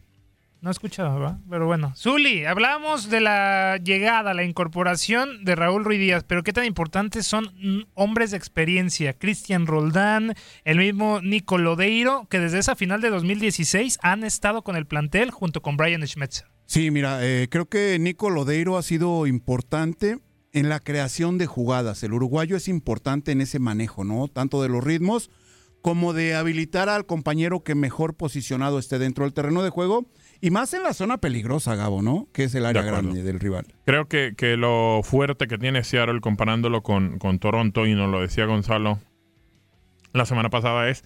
[0.60, 1.38] No escuchaba, ¿verdad?
[1.48, 1.92] Pero bueno.
[1.94, 7.26] Zuli, hablamos de la llegada, la incorporación de Raúl Ruiz Díaz, pero qué tan importantes
[7.26, 9.12] son mm, hombres de experiencia.
[9.12, 10.34] Cristian Roldán,
[10.64, 15.30] el mismo Nico Lodeiro, que desde esa final de 2016 han estado con el plantel
[15.30, 16.55] junto con Brian Schmetzer.
[16.66, 20.18] Sí, mira, eh, creo que Nico Lodeiro ha sido importante
[20.52, 22.02] en la creación de jugadas.
[22.02, 24.28] El uruguayo es importante en ese manejo, ¿no?
[24.28, 25.30] Tanto de los ritmos
[25.82, 30.06] como de habilitar al compañero que mejor posicionado esté dentro del terreno de juego
[30.40, 32.26] y más en la zona peligrosa, Gabo, ¿no?
[32.32, 33.66] Que es el área De grande del rival.
[33.84, 38.20] Creo que, que lo fuerte que tiene Seattle comparándolo con, con Toronto, y nos lo
[38.20, 38.98] decía Gonzalo
[40.12, 41.04] la semana pasada, es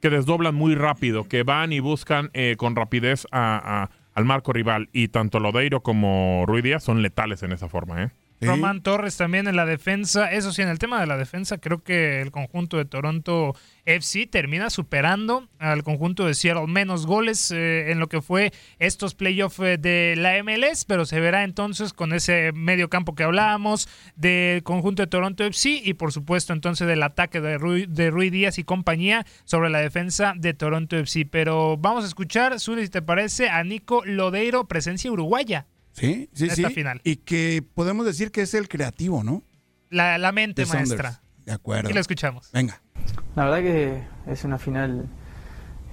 [0.00, 4.52] que desdoblan muy rápido, que van y buscan eh, con rapidez a- a- al marco
[4.52, 4.88] rival.
[4.92, 8.02] Y tanto Lodeiro como Ruiz Díaz son letales en esa forma.
[8.04, 8.10] ¿eh?
[8.40, 10.30] Román Torres también en la defensa.
[10.30, 14.26] Eso sí, en el tema de la defensa, creo que el conjunto de Toronto FC
[14.26, 16.66] termina superando al conjunto de Seattle.
[16.66, 21.20] Menos goles eh, en lo que fue estos playoffs eh, de la MLS, pero se
[21.20, 26.12] verá entonces con ese medio campo que hablábamos del conjunto de Toronto FC y por
[26.12, 31.26] supuesto entonces del ataque de Rui, Díaz y compañía sobre la defensa de Toronto FC.
[31.26, 35.66] Pero vamos a escuchar, Zuri, si te parece, a Nico Lodeiro, presencia uruguaya.
[35.92, 36.62] Sí, sí, En sí.
[36.62, 37.00] esta final.
[37.04, 39.42] Y que podemos decir que es el creativo, ¿no?
[39.90, 40.90] La, la mente De Saunders.
[41.02, 41.22] maestra.
[41.44, 41.88] De acuerdo.
[41.88, 42.50] Aquí lo escuchamos.
[42.52, 42.80] Venga.
[43.34, 45.06] La verdad que es una final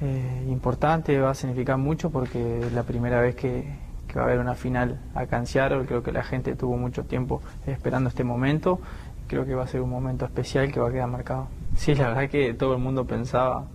[0.02, 3.66] eh, importante, va a significar mucho porque es la primera vez que,
[4.08, 5.86] que va a haber una final acá en Seattle.
[5.86, 8.80] Creo que la gente tuvo mucho tiempo esperando este momento.
[9.28, 11.48] Creo que va a ser un momento especial que va a quedar marcado.
[11.76, 13.66] Sí, la verdad que todo el mundo pensaba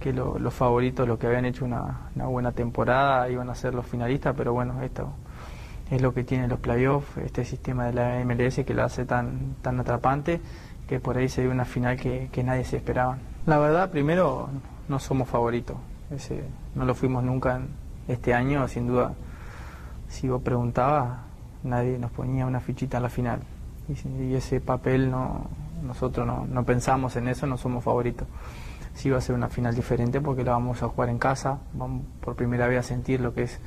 [0.00, 3.74] que lo- los favoritos, los que habían hecho una, una buena temporada, iban a ser
[3.74, 5.12] los finalistas, pero bueno, esto
[5.94, 9.56] es lo que tienen los playoffs, este sistema de la MLS que lo hace tan,
[9.62, 10.40] tan atrapante,
[10.88, 13.18] que por ahí se dio una final que, que nadie se esperaba.
[13.46, 14.48] La verdad, primero,
[14.88, 15.76] no somos favoritos,
[16.74, 17.60] no lo fuimos nunca
[18.08, 19.12] este año, sin duda,
[20.08, 21.18] si vos preguntabas,
[21.62, 23.40] nadie nos ponía una fichita en la final.
[24.20, 25.46] Y ese papel, no,
[25.82, 28.26] nosotros no, no pensamos en eso, no somos favoritos.
[28.94, 32.02] Sí va a ser una final diferente porque la vamos a jugar en casa, vamos
[32.22, 33.58] por primera vez a sentir lo que es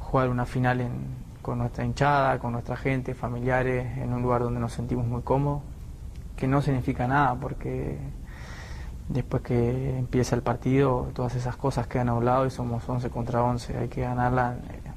[0.00, 4.60] jugar una final en- con nuestra hinchada, con nuestra gente, familiares, en un lugar donde
[4.60, 5.62] nos sentimos muy cómodos,
[6.36, 7.96] que no significa nada porque
[9.08, 13.08] después que empieza el partido todas esas cosas quedan a un lado y somos 11
[13.08, 14.90] contra 11, hay que ganarla eh,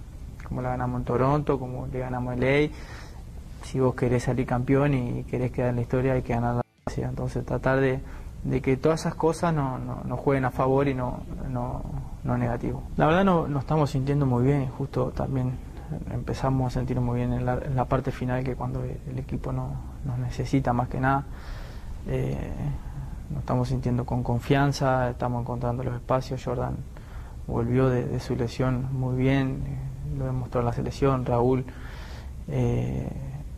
[0.46, 2.74] como la ganamos en Toronto, como le ganamos en LA,
[3.64, 6.64] si vos querés salir campeón y querés quedar en la historia hay que ganarla,
[6.98, 8.02] entonces tratar de,
[8.62, 11.82] que todas esas cosas no, no, no jueguen a favor y no, no,
[12.26, 12.84] no negativo.
[12.98, 15.71] La verdad no, nos estamos sintiendo muy bien, justo también
[16.12, 19.74] empezamos a sentir muy bien en la, parte final que cuando el, equipo no,
[20.06, 21.26] nos necesita más que nada.
[22.08, 22.52] Eh,
[23.30, 26.44] nos estamos sintiendo con confianza, estamos encontrando los espacios.
[26.44, 26.76] Jordan
[27.48, 31.26] volvió de, su lesión muy bien, eh, lo demostró la selección.
[31.26, 31.66] Raúl
[32.48, 33.10] eh,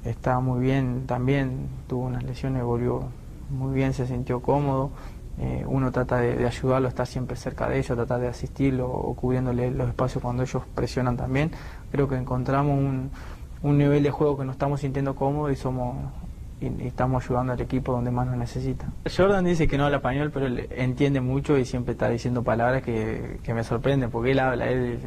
[0.03, 3.05] está muy bien también, tuvo unas lesiones, volvió
[3.49, 4.91] muy bien, se sintió cómodo.
[5.39, 9.15] Eh, uno trata de, de ayudarlo, estar siempre cerca de ellos, tratar de asistirlo o
[9.15, 11.51] cubriéndole los espacios cuando ellos presionan también.
[11.91, 15.95] Creo que encontramos un, nivel de juego que nos estamos sintiendo cómodos y somos
[16.61, 18.87] y, estamos ayudando al equipo donde más nos necesita.
[19.15, 22.83] Jordan dice que no habla español, pero él entiende mucho y siempre está diciendo palabras
[22.83, 24.99] que, me sorprenden porque él habla, él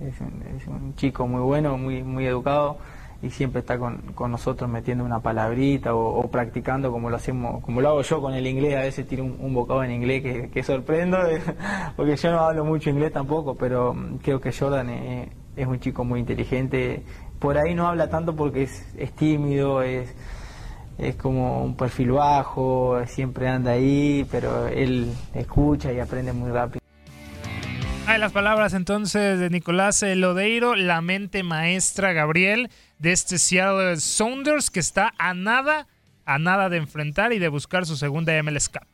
[0.00, 2.78] es, es un, es un chico muy bueno, muy, muy educado
[3.24, 7.80] y siempre está con, con nosotros metiendo una palabrita o, practicando como lo hacemos, como
[7.80, 10.62] lo hago yo con el inglés, a veces tiro un, bocado en inglés que, que
[10.62, 11.18] sorprendo,
[11.96, 15.80] porque yo no hablo mucho inglés tampoco, pero mm, creo que Jordan es, es un
[15.80, 17.02] chico muy inteligente,
[17.38, 20.14] por ahí no habla tanto porque es, es tímido, es,
[20.98, 26.83] es como un perfil bajo, siempre anda ahí, pero él escucha y aprende muy rápido.
[28.06, 34.70] Hay las palabras entonces de Nicolás Lodeiro, la mente maestra Gabriel de este Seattle Sounders
[34.70, 35.88] que está a nada
[36.26, 38.86] a nada de enfrentar y de buscar su segunda MLS Cup.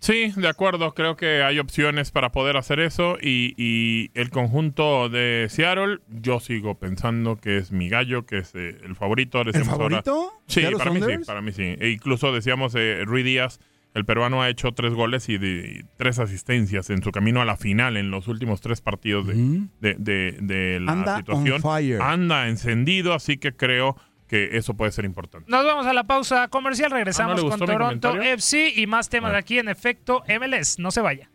[0.00, 0.94] Sí, de acuerdo.
[0.94, 3.18] Creo que hay opciones para poder hacer eso.
[3.20, 8.54] Y, y, el conjunto de Seattle, yo sigo pensando que es mi gallo, que es
[8.54, 9.42] eh, el favorito.
[9.42, 10.32] ¿El favorito?
[10.46, 11.76] Sí, para mí sí, para mí sí.
[11.78, 13.60] E incluso decíamos, eh, Rui Díaz,
[13.94, 17.44] el peruano ha hecho tres goles y, de, y tres asistencias en su camino a
[17.44, 19.34] la final en los últimos tres partidos de,
[19.80, 21.62] de, de, de la Anda situación.
[22.00, 23.96] Anda encendido, así que creo
[24.28, 25.50] que eso puede ser importante.
[25.50, 28.20] Nos vamos a la pausa comercial, regresamos Ah, ¿no le con Toronto?
[28.20, 30.78] FC y más temas aquí en efecto MLS.
[30.78, 31.30] No se vaya.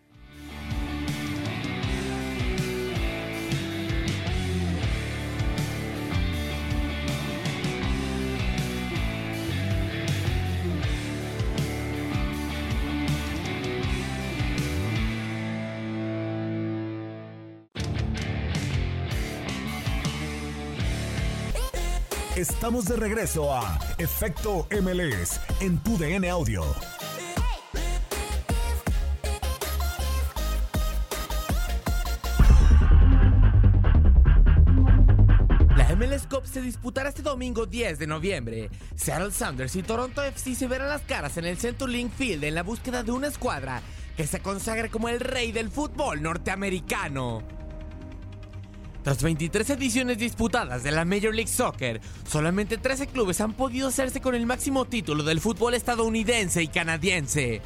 [22.36, 26.66] Estamos de regreso a Efecto MLS en tu DN Audio.
[35.78, 38.70] La MLS Cup se disputará este domingo 10 de noviembre.
[38.96, 42.64] Seattle Sounders y Toronto FC se verán las caras en el CenturyLink Field en la
[42.64, 43.82] búsqueda de una escuadra
[44.18, 47.65] que se consagre como el rey del fútbol norteamericano.
[49.06, 54.20] Tras 23 ediciones disputadas de la Major League Soccer, solamente 13 clubes han podido hacerse
[54.20, 57.62] con el máximo título del fútbol estadounidense y canadiense.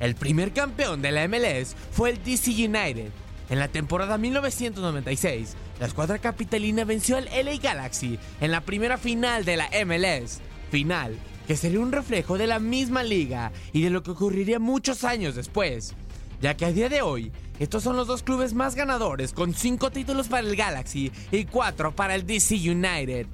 [0.00, 3.12] El primer campeón de la MLS fue el DC United.
[3.48, 9.44] En la temporada 1996, la escuadra capitalina venció al LA Galaxy en la primera final
[9.44, 10.40] de la MLS.
[10.72, 11.16] Final
[11.46, 15.36] que sería un reflejo de la misma liga y de lo que ocurriría muchos años
[15.36, 15.94] después.
[16.40, 19.90] Ya que a día de hoy, estos son los dos clubes más ganadores con 5
[19.90, 23.26] títulos para el Galaxy y 4 para el DC United.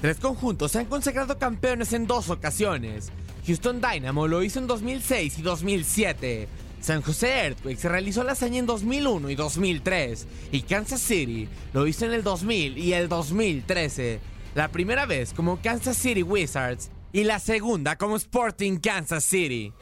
[0.00, 3.10] Tres conjuntos se han consagrado campeones en dos ocasiones.
[3.46, 6.48] Houston Dynamo lo hizo en 2006 y 2007.
[6.80, 10.26] San Jose Earthquakes realizó la hazaña en 2001 y 2003.
[10.50, 14.20] Y Kansas City lo hizo en el 2000 y el 2013.
[14.54, 19.72] La primera vez como Kansas City Wizards y la segunda como Sporting Kansas City.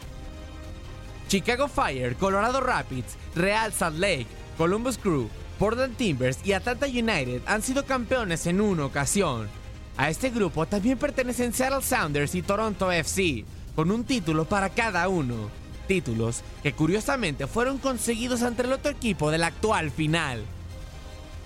[1.30, 4.26] Chicago Fire, Colorado Rapids, Real Salt Lake,
[4.58, 5.28] Columbus Crew,
[5.60, 9.48] Portland Timbers y Atlanta United han sido campeones en una ocasión.
[9.96, 13.44] A este grupo también pertenecen Seattle Sounders y Toronto FC,
[13.76, 15.50] con un título para cada uno.
[15.86, 20.42] Títulos que curiosamente fueron conseguidos ante el otro equipo de la actual final.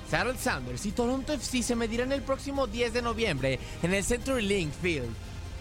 [0.09, 4.73] Seattle Sounders y Toronto FC se medirán el próximo 10 de noviembre en el CenturyLink
[4.81, 5.15] Field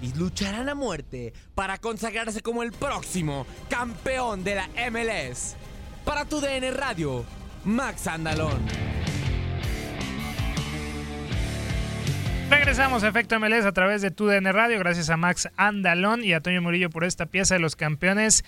[0.04, 5.56] y lucharán a muerte para consagrarse como el próximo campeón de la MLS.
[6.04, 7.24] Para tu DN Radio,
[7.64, 8.62] Max Andalón.
[12.50, 14.78] Regresamos a Efecto MLS a través de TUDN Radio.
[14.78, 18.44] Gracias a Max Andalón y a Toño Murillo por esta pieza de los campeones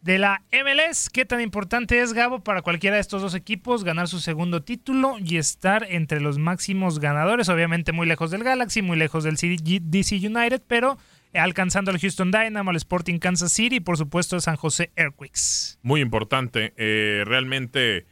[0.00, 1.10] de la MLS.
[1.10, 5.16] ¿Qué tan importante es, Gabo, para cualquiera de estos dos equipos ganar su segundo título
[5.18, 7.48] y estar entre los máximos ganadores?
[7.48, 10.98] Obviamente muy lejos del Galaxy, muy lejos del DC United, pero
[11.34, 15.78] alcanzando al Houston Dynamo, al Sporting Kansas City y por supuesto el San José Earthquakes.
[15.82, 16.74] Muy importante.
[16.76, 18.06] Eh, realmente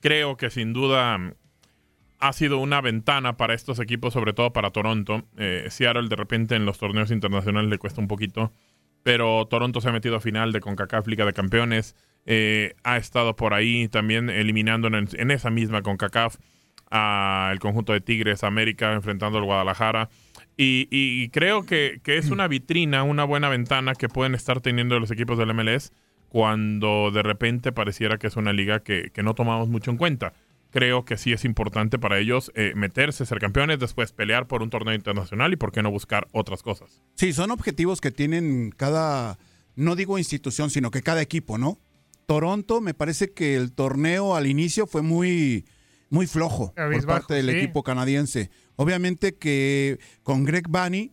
[0.00, 1.34] creo que sin duda
[2.18, 5.26] ha sido una ventana para estos equipos, sobre todo para Toronto.
[5.38, 8.52] Eh, Seattle de repente en los torneos internacionales le cuesta un poquito,
[9.02, 11.96] pero Toronto se ha metido a final de CONCACAF Liga de Campeones.
[12.26, 16.36] Eh, ha estado por ahí también eliminando en, esa misma CONCACAF
[16.90, 20.08] al conjunto de Tigres América enfrentando al Guadalajara.
[20.56, 24.60] Y, y- y creo que, que es una vitrina, una buena ventana que pueden estar
[24.60, 25.92] teniendo los equipos del MLS
[26.28, 30.32] cuando de repente pareciera que es una liga que, que no tomamos mucho en cuenta.
[30.70, 34.70] Creo que sí es importante para ellos eh, meterse, ser campeones, después pelear por un
[34.70, 37.02] torneo internacional y por qué no buscar otras cosas.
[37.16, 39.38] Sí, son objetivos que tienen cada,
[39.74, 41.78] no digo institución, sino que cada equipo, ¿no?
[42.26, 45.64] Toronto, me parece que el torneo al inicio fue muy,
[46.10, 47.56] muy flojo por parte del sí.
[47.56, 48.50] equipo canadiense.
[48.76, 51.12] Obviamente que con Greg Bunny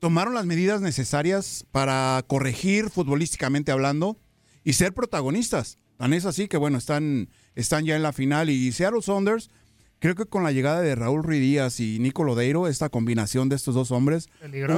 [0.00, 4.18] tomaron las medidas necesarias para corregir futbolísticamente hablando
[4.64, 5.78] y ser protagonistas.
[6.00, 9.50] Tan es así que, bueno, están, están ya en la final y Seattle Saunders,
[9.98, 13.56] creo que con la llegada de Raúl Ruiz Díaz y Nico Lodeiro, esta combinación de
[13.56, 14.30] estos dos hombres,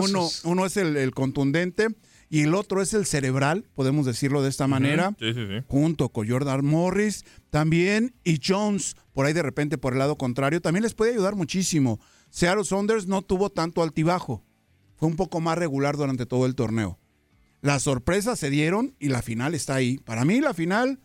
[0.03, 1.87] uno, uno es el, el contundente
[2.29, 5.65] y el otro es el cerebral, podemos decirlo de esta manera, Sí, sí, sí.
[5.69, 10.61] junto con Jordan Morris también y Jones, por ahí de repente por el lado contrario,
[10.61, 12.01] también les puede ayudar muchísimo.
[12.31, 14.43] Seattle Saunders no tuvo tanto altibajo,
[14.97, 16.99] fue un poco más regular durante todo el torneo.
[17.61, 19.99] Las sorpresas se dieron y la final está ahí.
[19.99, 20.99] Para mí la final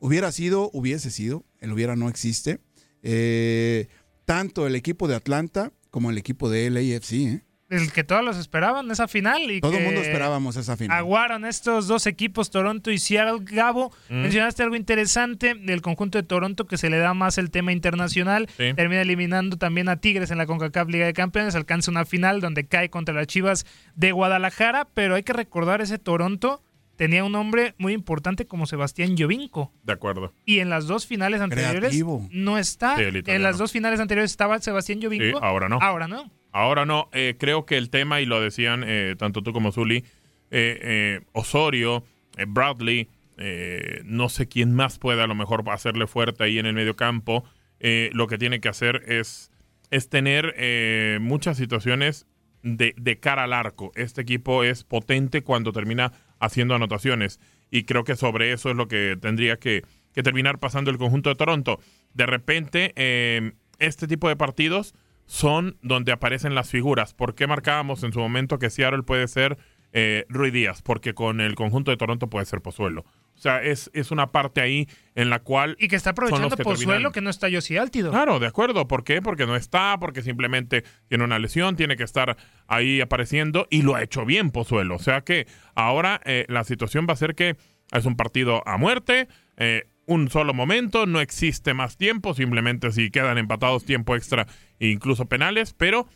[0.00, 2.58] hubiera sido, hubiese sido, el hubiera no existe,
[3.02, 3.86] eh,
[4.24, 7.12] tanto el equipo de Atlanta como el equipo de LAFC.
[7.12, 7.42] ¿eh?
[7.70, 9.48] el que todos los esperaban, esa final.
[9.48, 10.98] Y Todo el mundo esperábamos esa final.
[10.98, 13.44] Aguaron estos dos equipos, Toronto y Seattle.
[13.44, 14.22] Gabo, Mm.
[14.22, 18.48] mencionaste algo interesante del conjunto de Toronto que se le da más el tema internacional.
[18.56, 18.74] Sí.
[18.74, 21.54] Termina eliminando también a Tigres en la CONCACAF Liga de Campeones.
[21.54, 24.88] Alcanza una final donde cae contra las Chivas de Guadalajara.
[24.92, 26.64] Pero hay que recordar ese Toronto
[27.00, 29.72] tenía un hombre muy importante como Sebastián Jovinko.
[29.84, 30.34] De acuerdo.
[30.44, 32.28] Y en las dos finales anteriores Creativo.
[32.30, 32.96] no está.
[32.96, 35.42] Sí, el en las dos finales anteriores estaba Sebastián Sí, Jovinko.
[35.42, 35.78] ahora no.
[35.80, 36.30] Ahora no.
[36.52, 40.04] Ahora no, eh, creo que el tema, y lo decían eh, tanto tú como Zully,
[40.50, 42.04] eh, eh, Osorio,
[42.36, 43.08] eh, Bradley,
[43.38, 46.96] eh, no sé quién más puede a lo mejor hacerle fuerte ahí en el medio
[46.96, 47.44] campo.
[47.78, 49.50] eh, lo que tiene que hacer es,
[49.90, 52.26] es tener eh, muchas situaciones
[52.62, 53.90] de, de cara al arco.
[53.94, 57.38] Este equipo es potente cuando termina haciendo anotaciones.
[57.70, 61.36] Y creo que sobre eso es lo que tendría que, terminar pasando el conjunto de
[61.36, 61.78] Toronto.
[62.14, 64.94] De repente, eh, este tipo de partidos
[65.26, 67.14] son donde aparecen las figuras.
[67.14, 69.58] ¿Por qué marcábamos en su momento que Seattle puede ser
[69.92, 70.82] eh, Rui Díaz?
[70.82, 73.04] Porque con el conjunto de Toronto puede ser Pozuelo.
[73.40, 75.74] O sea, es, es una parte ahí en la cual...
[75.80, 78.10] Y que está aprovechando que Pozuelo terminan- que no está Yossi Altido.
[78.10, 78.86] Claro, de acuerdo.
[78.86, 79.22] ¿Por qué?
[79.22, 83.94] Porque no está, porque simplemente tiene una lesión, tiene que estar ahí apareciendo y lo
[83.94, 84.96] ha hecho bien Pozuelo.
[84.96, 87.56] O sea que ahora eh, la situación va a ser que
[87.92, 89.26] es un partido a muerte,
[89.56, 94.46] eh, un solo momento, no existe más tiempo, simplemente si quedan empatados tiempo extra
[94.78, 96.06] e incluso penales, pero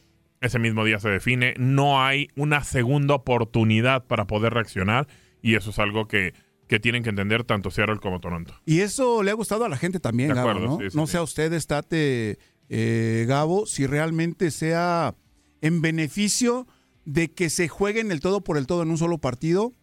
[0.43, 5.07] ese mismo día se define, no hay una segunda oportunidad para poder reaccionar
[5.41, 6.35] y eso es algo que,
[6.67, 8.55] que tienen que entender tanto Seattle como Toronto.
[8.65, 10.79] Y eso le ha gustado a la gente también, De Gabo, acuerdo, ¿no?
[10.79, 11.13] sí, sí, no sí.
[11.13, 15.15] sea usted, estate, eh, Gabo, si realmente sea
[15.61, 16.67] en beneficio
[17.05, 19.75] de que se jueguen el todo por el todo en un solo partido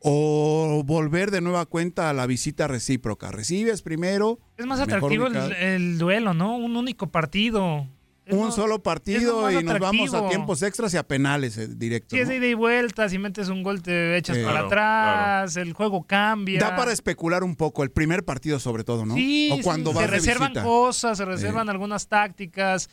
[0.00, 3.30] o volver de nueva cuenta a la visita recíproca.
[3.30, 4.38] Recibes primero.
[4.56, 6.56] Es más atractivo el duelo, ¿no?
[6.56, 7.86] Un único partido.
[8.36, 12.16] Un lo- solo partido y nos vamos a tiempos extras y a penales eh, directos.
[12.16, 14.42] Si es ida y vuelta, si metes un gol te echas Sí.
[14.42, 16.60] para Claro, atrás, el juego cambia.
[16.60, 19.14] Da para especular un poco, el primer partido sobre todo, ¿no?
[19.14, 22.88] Sí, o cuando sí, vas se reservan cosas, se reservan algunas tácticas.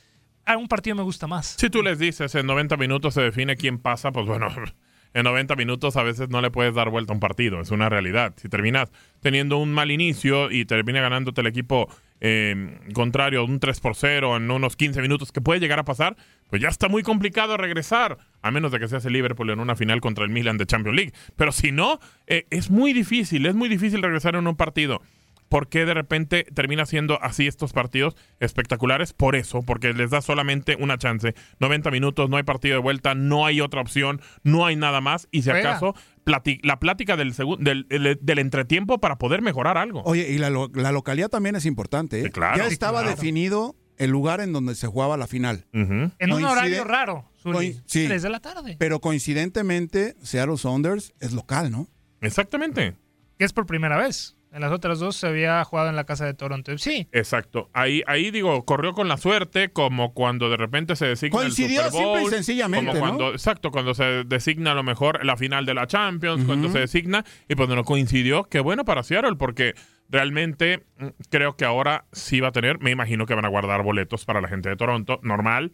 [0.46, 1.56] A un partido me gusta más.
[1.60, 4.48] Si tú les dices en 90 minutos se define quién pasa, pues bueno,
[5.14, 7.90] en 90 minutos a veces no le puedes dar vuelta a un partido, es una
[7.90, 8.34] realidad.
[8.38, 11.90] Si terminas teniendo un mal inicio y termina ganándote el equipo
[12.22, 16.16] eh, contrario un 3 por 0 en unos 15 minutos que puede llegar a pasar,
[16.50, 19.76] pues ya está muy complicado regresar, a menos de que seas el Liverpool en una
[19.76, 21.14] final contra el Milan de Champions League.
[21.36, 25.02] Pero si no, eh, es muy difícil, es muy difícil regresar en un partido.
[25.50, 29.14] ¿Por qué de repente termina siendo así estos partidos espectaculares?
[29.14, 31.36] Por eso, porque les da solamente una chance.
[31.60, 35.30] 90 minutos, no hay partido de vuelta, no hay otra opción, no hay nada más.
[35.32, 35.70] Y si Juega.
[35.70, 35.96] acaso,
[36.28, 40.02] la plática del, del, del- del entretiempo para poder mejorar algo.
[40.04, 42.20] Oye, y la, lo- la localidad también es importante.
[42.26, 42.30] ¿eh?
[42.32, 42.58] claro.
[42.58, 43.16] ya Sí, estaba claro.
[43.16, 45.66] definido el lugar en donde se jugaba la final.
[45.74, 47.82] En un horario raro, Zuli.
[47.88, 48.06] Sí.
[48.06, 48.76] Tres de la tarde.
[48.78, 51.88] Pero coincidentemente, Seattle Saunders es local, ¿no?
[52.22, 52.96] Exactamente.
[53.40, 54.37] Que es por primera vez.
[54.52, 57.08] En las otras dos se había jugado en la casa de Toronto FC.
[57.12, 57.70] Exacto.
[57.74, 61.92] Ahí, ahí digo, corrió con la suerte, como cuando de repente se designa Coincidió el
[61.92, 63.32] Super simple y Bowl, sencillamente, como cuando, ¿no?
[63.32, 67.26] Exacto, cuando se designa a lo mejor la final de la Champions, cuando se designa,
[67.48, 69.74] y pues no coincidió, qué bueno para Seattle, porque
[70.10, 73.84] realmente mm, creo que ahora sí va a tener, me imagino que van a guardar
[73.84, 75.74] boletos para la gente de Toronto, normal,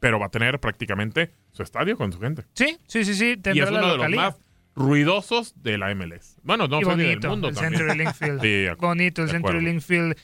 [0.00, 2.44] pero va a tener prácticamente su estadio con su gente.
[2.54, 3.40] Sí, sí, sí, sí.
[3.52, 4.36] Y es la uno de los más
[4.74, 6.36] ruidosos de la MLS.
[6.42, 7.82] Bueno, no ni del bonito, mundo el también.
[8.18, 8.88] Sí, de acuerdo.
[8.88, 9.68] bonito el De Century acuerdo.
[9.72, 10.16] Link Field.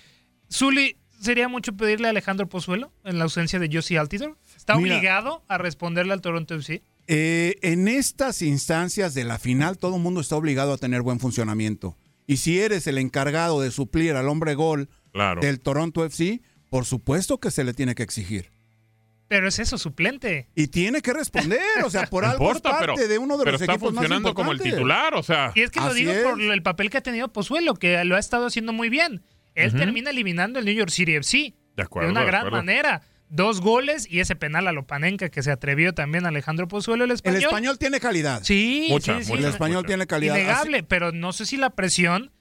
[0.52, 4.36] Zuli, ¿sería mucho pedirle a Alejandro Pozuelo en la ausencia de Josie Altidor?
[4.56, 4.96] ¿Está Mira.
[4.96, 6.82] obligado a responderle al Toronto FC?
[7.06, 11.20] Eh, en estas instancias de la final, todo el mundo está obligado a tener buen
[11.20, 11.96] funcionamiento.
[12.26, 15.40] Y si eres el encargado de suplir al hombre gol Claro.
[15.40, 18.52] del Toronto FC, por supuesto que se le tiene que exigir.
[19.30, 20.48] Pero es eso, suplente.
[20.56, 23.38] Y tiene que responder, o sea, por No algo importa, es parte pero- de uno
[23.38, 25.52] de pero los está equipos más funcionando como el titular, o sea.
[25.54, 26.24] Y es que lo digo es.
[26.24, 29.22] por el papel que ha tenido Pozuelo, que lo ha estado haciendo muy bien.
[29.54, 32.08] Él termina eliminando el New York City FC De acuerdo.
[32.08, 32.56] de una de gran acuerdo.
[32.58, 33.02] manera.
[33.28, 37.14] Dos goles y ese penal a Lopanenka que se atrevió también Alejandro Pozuelo, el El
[37.14, 37.42] español.
[37.44, 38.42] español tiene calidad.
[38.42, 39.30] Sí, Mucha, sí, sí.
[39.30, 39.44] mucha.
[39.46, 40.34] El español tiene calidad.
[40.34, 42.32] Innegable, pero no sé si la presión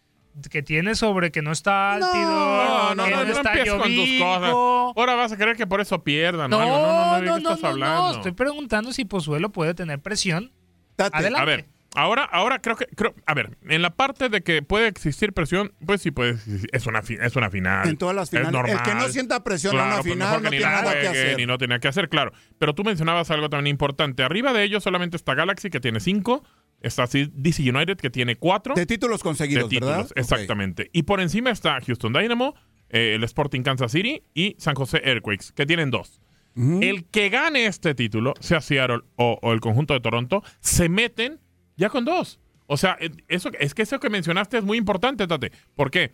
[0.50, 3.74] que tiene sobre que no está No, Altido, No, no, que no, no, está empieces
[3.74, 4.50] con tus cosas.
[4.52, 6.50] Ahora vas a creer que por eso pierdan.
[6.50, 6.78] No, algo.
[6.78, 8.02] no, no, no, ¿de no, no, estás no, hablando?
[8.04, 10.52] no, estoy preguntando si Pozuelo puede tener presión.
[10.96, 11.42] Tate, Adelante.
[11.42, 11.66] A ver,
[11.96, 15.74] ahora, ahora creo que, creo, a ver, en la parte de que puede existir presión,
[15.86, 16.70] pues sí puede existir.
[16.74, 17.88] Es una, es una final.
[17.88, 18.52] En todas las Es finales.
[18.52, 18.76] normal.
[18.76, 20.84] El que no sienta presión en una Claro, pues final no que ni tiene nada
[20.94, 21.38] que juegue, hacer.
[21.38, 22.34] Ni no tenía que hacer, claro.
[22.58, 24.24] Pero tú mencionabas algo también importante.
[24.24, 26.44] Arriba de ellos solamente está Galaxy, que tiene cinco.
[26.82, 28.74] Está DC United, que tiene cuatro.
[28.76, 30.12] De títulos de conseguidos, títulos, ¿verdad?
[30.16, 30.90] Exactamente.
[30.94, 32.56] Y por encima está Houston Dynamo,
[32.90, 36.22] eh, el Sporting Kansas City y San José Earthquakes, que tienen dos.
[36.56, 41.40] El que gane este título, sea Seattle o, o el conjunto de Toronto, se meten
[41.78, 42.42] ya con dos.
[42.68, 45.52] O sea, eh, eso, es que eso que mencionaste es muy importante, Tate.
[45.76, 46.12] ¿Por qué?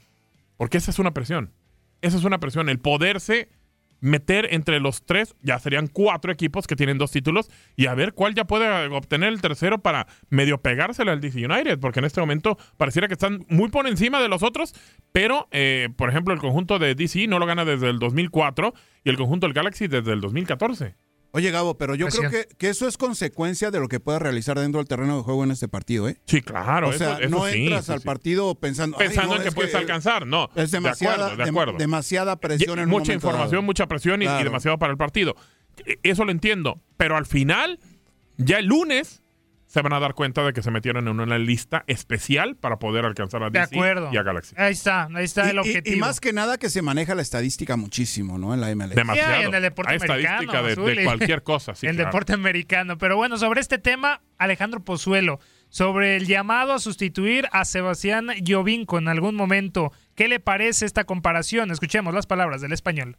[0.56, 1.52] Porque esa es una presión.
[2.02, 2.70] Esa es una presión.
[2.70, 3.50] El poderse
[4.00, 8.14] meter entre los tres, ya serían cuatro equipos que tienen dos títulos, y a ver
[8.14, 12.22] cuál ya puede obtener el tercero para medio pegárselo al DC United, porque en este
[12.22, 14.74] momento pareciera que están muy por encima de los otros,
[15.12, 18.74] pero, eh, por ejemplo, el conjunto de DC no lo gana desde el 2004
[19.04, 20.96] y el conjunto del Galaxy desde el 2014.
[21.36, 24.58] Oye, Gabo, pero yo creo que, que, eso es consecuencia de lo que pueda realizar
[24.58, 26.16] dentro del terreno de juego en este partido, ¿eh?
[26.28, 26.88] Sí, claro.
[26.88, 28.96] O sea, no entras al partido pensando...
[28.96, 30.50] Pensando en que puedes alcanzar, no.
[30.56, 34.92] Es demasiada, de acuerdo, demasiada presión en Mucha información, mucha presión y, y demasiado para
[34.92, 35.36] el partido.
[35.86, 37.80] E, eso lo entiendo, pero al final,
[38.38, 39.22] ya el lunes
[39.76, 43.04] se van a dar cuenta de que se metieron en una lista especial para poder
[43.04, 44.56] alcanzar a DC y a Galaxy.
[44.58, 45.98] Ahí está, ahí está el objetivo.
[45.98, 48.54] Y, más que nada que se maneja la estadística muchísimo, ¿no?
[48.54, 48.96] En la MLS.
[48.96, 49.50] Demasiado.
[49.50, 50.22] en el deporte Hay americano.
[50.54, 51.76] estadística de, de, cualquier cosa.
[51.76, 52.08] Sí, el claro.
[52.08, 52.98] deporte americano.
[52.98, 58.98] Pero bueno, sobre este tema, Alejandro Pozuelo, sobre el llamado a sustituir a Sebastián Jovinco
[58.98, 59.92] en algún momento.
[60.16, 61.70] ¿Qué le parece esta comparación?
[61.70, 63.18] Escuchemos las palabras del español.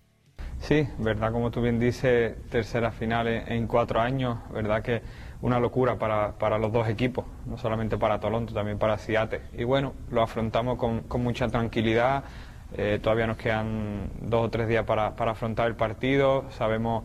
[0.60, 5.02] Sí, verdad, como tú bien dices, tercera final en cuatro años, verdad que
[5.46, 9.42] una locura para, para, los dos equipos, no solamente para Toronto, también para Seattle.
[9.56, 12.24] Y bueno, lo afrontamos con, con mucha tranquilidad.
[12.76, 16.46] Eh, todavía nos quedan dos o tres días para, para, afrontar el partido.
[16.50, 17.04] Sabemos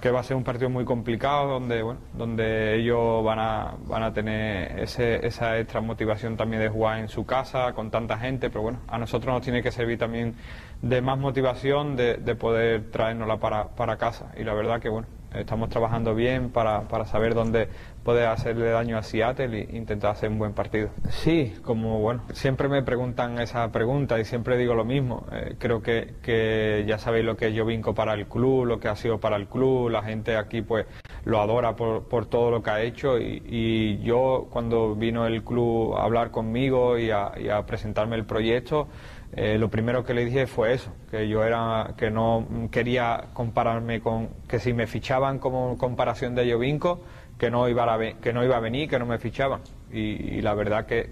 [0.00, 4.02] que va a ser un partido muy complicado, donde, bueno, donde ellos van a, van
[4.04, 8.48] a tener ese, esa extra motivación también de jugar en su casa con tanta gente,
[8.48, 10.34] pero bueno, a nosotros nos tiene que servir también
[10.80, 14.32] de más motivación de, de poder traérnosla para, para casa.
[14.38, 17.68] Y la verdad que bueno, estamos trabajando bien para, para, saber dónde
[18.04, 20.90] poder hacerle daño a Seattle e intentar hacer un buen partido.
[21.08, 25.26] Sí, como bueno, siempre me preguntan esa pregunta y siempre digo lo mismo.
[25.32, 28.88] Eh, creo que, que, ya sabéis lo que es Jovinko para el club, lo que
[28.88, 30.86] ha sido para el club, la gente aquí pues
[31.24, 35.44] lo adora por, por todo lo que ha hecho y, y, yo cuando vino el
[35.44, 38.88] club a hablar conmigo y a, y a presentarme el proyecto,
[39.34, 44.00] eh, lo primero que le dije fue eso, que yo era, que no quería compararme
[44.00, 47.00] con, que si me fichaban como comparación de Jovinko,
[47.38, 49.62] que no iba a, que no iba venir, que no me fichaban.
[49.92, 51.10] Y, la verdad que,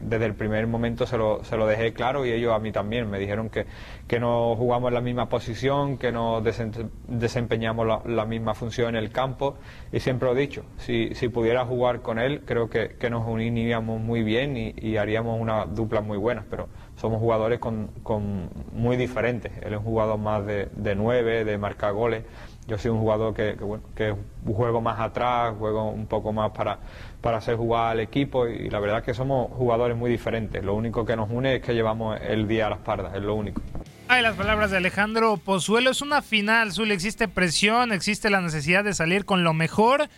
[0.00, 3.10] desde el primer momento se lo, se lo, dejé claro y ellos a mí también
[3.10, 3.66] me dijeron que,
[4.06, 9.56] que no jugamos la misma posición, que no desempeñamos la, misma función en el campo
[9.92, 13.28] y siempre lo he dicho, si, si pudiera jugar con él creo que, que nos
[13.28, 18.50] uniríamos muy bien y, y, haríamos una dupla muy buena, pero somos jugadores con, con
[18.72, 22.24] muy diferentes, él es un jugador más de, de nueve, de marcar goles
[22.66, 26.50] yo soy un jugador que, que, bueno, que juego más atrás, juego un poco más
[26.50, 26.78] para,
[27.20, 30.64] para hacer jugar al equipo y la verdad es que somos jugadores muy diferentes.
[30.64, 33.34] Lo único que nos une es que llevamos el día a las pardas, es lo
[33.34, 33.62] único.
[34.08, 35.90] Ay, las palabras de Alejandro Pozuelo.
[35.90, 36.90] Es una final, Zul.
[36.90, 40.08] Existe presión, existe la necesidad de salir con lo mejor,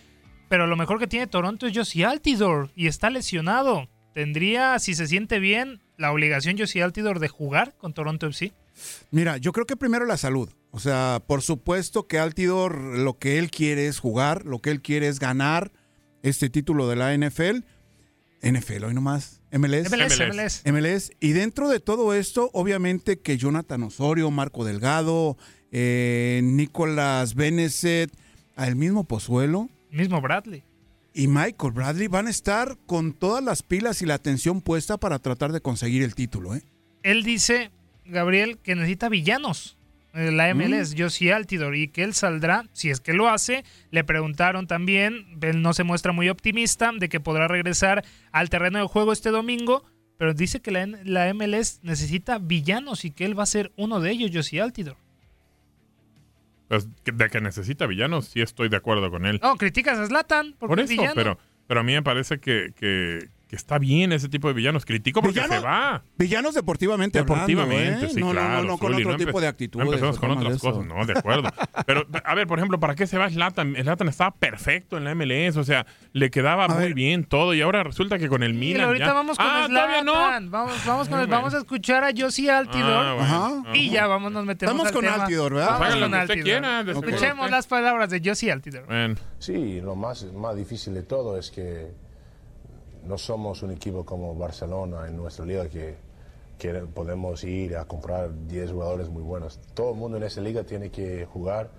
[0.47, 3.87] pero lo mejor que tiene Toronto es Josie Altidor y está lesionado.
[4.13, 8.53] ¿Tendría, si se siente bien, la obligación Josie Altidor de jugar con Toronto FC?
[9.11, 10.49] Mira, yo creo que primero la salud.
[10.71, 14.81] O sea, por supuesto que Altidor lo que él quiere es jugar, lo que él
[14.81, 15.71] quiere es ganar
[16.23, 17.65] este título de la NFL.
[18.41, 19.41] NFL, hoy nomás.
[19.51, 19.91] MLS.
[19.91, 20.63] MLS, MLS.
[20.65, 21.11] MLS.
[21.19, 25.37] Y dentro de todo esto, obviamente que Jonathan Osorio, Marco Delgado,
[25.71, 28.11] eh, Nicolás Beneset,
[28.55, 29.69] el mismo Pozuelo.
[29.91, 30.63] Mismo Bradley.
[31.19, 35.19] Y Michael Bradley van a estar con todas las pilas y la atención puesta para
[35.19, 36.55] tratar de conseguir el título.
[36.55, 36.61] ¿eh?
[37.03, 37.71] Él dice,
[38.05, 39.77] Gabriel, que necesita villanos
[40.13, 40.97] la MLS, mm.
[40.97, 43.65] Josie Altidor, y que él saldrá, si es que lo hace.
[43.91, 48.79] Le preguntaron también, él no se muestra muy optimista de que podrá regresar al terreno
[48.79, 49.83] de juego este domingo,
[50.17, 53.99] pero dice que la, la MLS necesita villanos y que él va a ser uno
[53.99, 54.95] de ellos, Josie Altidor.
[56.69, 59.39] De que necesita villanos, sí estoy de acuerdo con él.
[59.41, 63.55] No, criticas a Zlatan por eso, pero, pero a mí me parece que, que, que
[63.55, 64.85] está bien ese tipo de villanos.
[64.85, 66.03] Critico porque Villano, se va.
[66.19, 68.09] Villanos deportivamente Deportivamente, hablando, ¿eh?
[68.13, 68.47] sí, no, claro.
[68.49, 69.85] No, no, no, con Zuli, otro no tipo de actitudes.
[69.87, 71.49] No empezamos con otras cosas, no, de acuerdo.
[71.87, 73.75] Pero, a ver, por ejemplo, ¿para qué se va Zlatan?
[73.75, 76.93] Zlatan estaba perfecto en la MLS, o sea, le quedaba A muy ver.
[76.93, 80.05] bien todo y ahora resulta que con el Milan ahorita ya- vamos con ah, Zlatan.
[80.05, 80.13] no.
[80.51, 83.05] Vamos, vamos, con Ah, el- vamos a escuchar a Josie Altidor.
[83.05, 83.63] Ah, bueno.
[83.65, 83.75] Ajá.
[83.75, 85.23] Y ya vamos, nos metemos Vamos al con tema.
[85.23, 85.79] Altidor, ¿verdad?
[85.79, 86.43] Vamos con Altidor.
[86.43, 87.49] quiera, Escuchemos usted.
[87.51, 88.85] las palabras de Josie Altidor.
[89.39, 91.87] Sí, lo más, más difícil de todo es que
[93.05, 95.95] no somos un equipo como Barcelona en nuestra liga que,
[96.93, 99.59] podemos ir a comprar 10 jugadores muy buenos.
[99.73, 101.69] Todo el mundo en esa liga tiene que jugar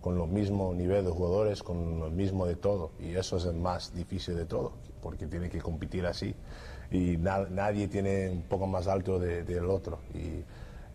[0.00, 2.90] con lo mismo nivel de jugadores, con lo mismo de todo.
[2.98, 4.72] Y eso es el más difícil de todo,
[5.02, 6.34] porque tiene que competir así.
[6.90, 9.98] Y na- nadie tiene un poco más alto de- del otro.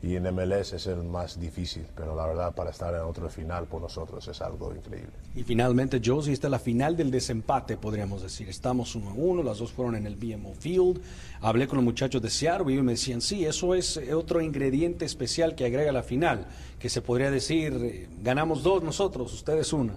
[0.01, 3.65] Y en MLS es el más difícil, pero la verdad para estar en otro final
[3.65, 5.13] por nosotros es algo increíble.
[5.35, 8.47] Y finalmente, Josie, esta es la final del desempate, podríamos decir.
[8.47, 11.01] Estamos uno a uno, las dos fueron en el BMO Field.
[11.41, 15.05] Hablé con los muchachos de Seattle y me decían, sí, eso es eh, otro ingrediente
[15.05, 16.45] especial que agrega la final,
[16.79, 19.95] que se podría decir, eh, ganamos dos nosotros, ustedes una.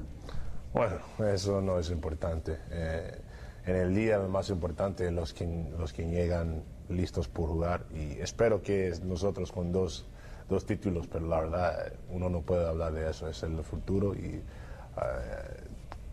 [0.73, 0.97] Bueno,
[1.33, 2.57] eso no es importante.
[2.71, 3.21] Eh,
[3.67, 5.47] en el día lo más importante es los que,
[5.79, 10.07] los que llegan listos por jugar y espero que nosotros con dos,
[10.49, 14.27] dos títulos, pero la verdad uno no puede hablar de eso, es el futuro y
[14.37, 14.43] eh,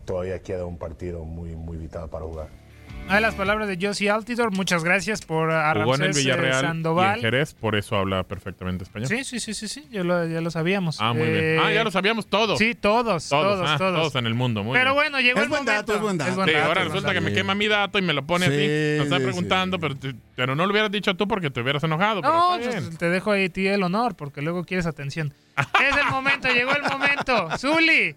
[0.04, 2.65] todavía queda un partido muy, muy vital para jugar.
[3.08, 4.50] Hay las palabras de Josie Altidor.
[4.52, 7.14] Muchas gracias por a el Ramsés, eh, Villarreal y Sandoval.
[7.16, 9.06] en Jerez, por eso habla perfectamente español.
[9.08, 9.86] Sí, sí, sí, sí, sí.
[9.92, 10.98] Ya lo, ya lo sabíamos.
[11.00, 11.36] Ah, muy bien.
[11.44, 12.58] Eh, Ah, ya lo sabíamos todos.
[12.58, 14.12] Sí, todos, todos, ah, todos.
[14.16, 14.64] en el mundo.
[14.64, 14.94] Muy Pero bien.
[15.12, 15.84] bueno, llegó el momento.
[16.46, 18.66] Sí, ahora resulta que me quema mi dato y me lo pone Sí, así.
[18.66, 21.84] Me está sí, preguntando, pero, te- pero no lo hubieras dicho tú porque te hubieras
[21.84, 22.22] enojado.
[22.22, 22.96] pero No, está pues, bien.
[22.98, 25.32] te dejo ahí a ti el honor porque luego quieres atención.
[25.56, 27.56] es el momento, llegó el momento.
[27.56, 28.16] Zuli,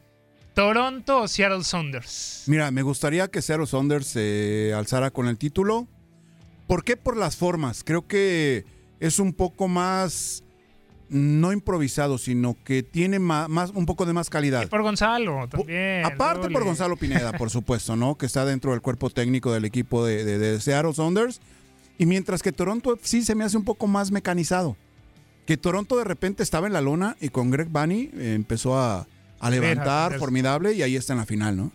[0.60, 2.43] Toronto o Seattle Saunders.
[2.47, 5.88] Mira, me gustaría que Seattle Saunders se alzara con el título.
[6.68, 6.97] ¿Por qué?
[6.97, 7.84] Por las formas.
[7.86, 8.66] Creo que
[8.99, 10.43] es un poco más
[11.07, 14.68] no improvisado, sino que tiene más, un poco de más calidad.
[14.68, 16.03] Por Gonzalo también.
[16.05, 18.18] Aparte por Gonzalo Pineda, por supuesto, ¿no?
[18.18, 21.39] Que está dentro del cuerpo técnico del equipo de, de- de Seattle Saunders.
[21.97, 24.76] Y mientras que Toronto sí se me hace un poco más mecanizado.
[25.45, 29.07] Que Toronto de repente estaba en la lona y con Greg Bunny empezó a,
[29.40, 31.72] a levantar, formidable, y ahí está en la final, ¿no?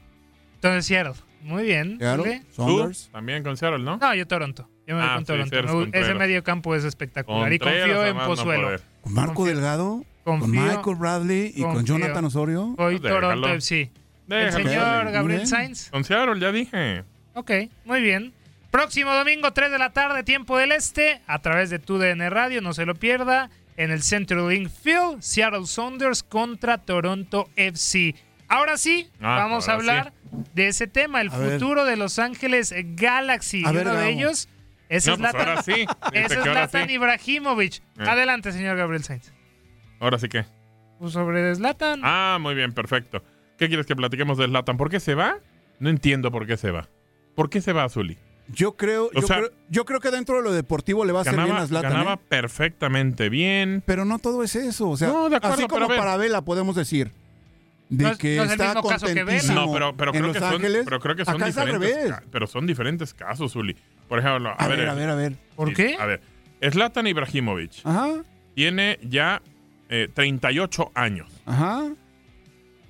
[0.56, 1.14] Entonces Seattle.
[1.42, 1.98] Muy bien.
[1.98, 2.42] Seattle.
[2.52, 3.10] Saunders.
[3.12, 3.98] También con Seattle, ¿no?
[3.98, 4.68] No, yo Toronto.
[4.86, 5.88] Yo me voy Ah, con sí, Toronto.
[5.92, 7.52] Me Ese medio campo es espectacular.
[7.52, 8.70] y confío en no Pozuelo.
[9.02, 11.84] Con Marco Delgado, con Michael Bradley y con.
[11.84, 12.74] Jonathan Osorio.
[12.78, 12.98] Hoy.
[13.00, 13.90] Toronto FC.
[14.28, 14.64] El Déjalo.
[14.70, 15.46] señor Gabriel.
[15.46, 15.90] Sainz.
[15.90, 17.04] Con Seattle, ya dije.
[17.34, 17.50] Ok,
[17.84, 18.32] muy bien.
[18.70, 22.72] Próximo domingo, 3 de la tarde, tiempo del este, a través de TUDN Radio, no
[22.74, 28.14] se lo pierda, en el Central Link Field, Seattle Saunders contra Toronto FC.
[28.48, 30.12] Ahora sí, Ah, vamos a hablar
[30.54, 31.52] de ese tema, el A ver.
[31.58, 33.64] futuro de Los Ángeles Galaxy.
[33.64, 34.48] A ver, uno de ellos
[34.88, 35.86] es No, pues Zlatan, ahora sí.
[36.12, 36.94] Es Zlatan sí.
[36.94, 37.74] Ibrahimovic.
[37.98, 38.04] Eh.
[38.06, 39.32] Adelante, señor Gabriel Sainz.
[40.00, 40.44] Ahora sí que.
[40.98, 42.00] Pues sobre Zlatan.
[42.04, 43.22] Ah, muy bien, perfecto.
[43.58, 44.76] ¿Qué quieres que platiquemos de Zlatan?
[44.76, 45.38] ¿Por qué se va?
[45.80, 46.88] No entiendo por qué se va.
[47.34, 48.18] ¿Por qué se va, Zuli?
[48.48, 51.20] Yo creo, O yo, sea- creo, yo creo que dentro de lo deportivo le va
[51.20, 51.90] a hacer bien Ganaba, a Zlatan.
[51.92, 52.20] ganaba ¿eh?
[52.28, 53.82] perfectamente bien.
[53.86, 54.90] Pero no todo es eso.
[54.90, 55.98] O sea, No, de acuerdo, así pero como ver.
[55.98, 57.10] para Vela podemos decir.
[57.88, 59.24] De No que no es el está mismo caso que Vela.
[59.26, 60.40] contentísimo No, pero, pero en creo Los que
[60.72, 62.04] son, pero creo que son Acá es al diferentes.
[62.06, 62.20] revés.
[62.30, 63.76] Pero son diferentes casos, Zuli.
[64.08, 65.36] Por ejemplo, a, A ver, ver, a ver, a ver.
[65.56, 65.96] ¿Por sí, qué?
[65.98, 66.20] A ver,
[66.70, 68.08] Zlatan Ibrahimovic Ajá,
[68.54, 69.40] tiene ya
[69.88, 71.30] eh, 38 años.
[71.46, 71.84] ajá,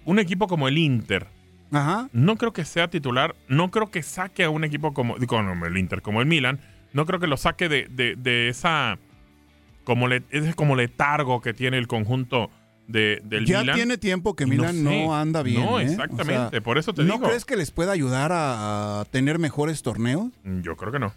[0.04, 1.26] Un equipo como el Inter,
[1.74, 2.08] ajá.
[2.12, 5.76] no creo que sea titular, no creo que saque a un equipo como, no, el
[5.76, 6.60] Inter, como el Milan,
[6.92, 8.98] no creo que lo saque de, de- de esa
[9.84, 12.50] como le, ese como letargo que tiene el conjunto
[12.86, 13.76] de, del ya Milan.
[13.76, 15.06] tiene tiempo que No Milan no, sé.
[15.10, 15.64] anda bien.
[15.64, 15.84] No, ¿eh?
[15.84, 17.26] exactamente, O sea, por eso te ¿No digo.
[17.28, 20.28] crees que les pueda ayudar a, a tener mejores torneos?
[20.62, 21.12] Yo creo que no.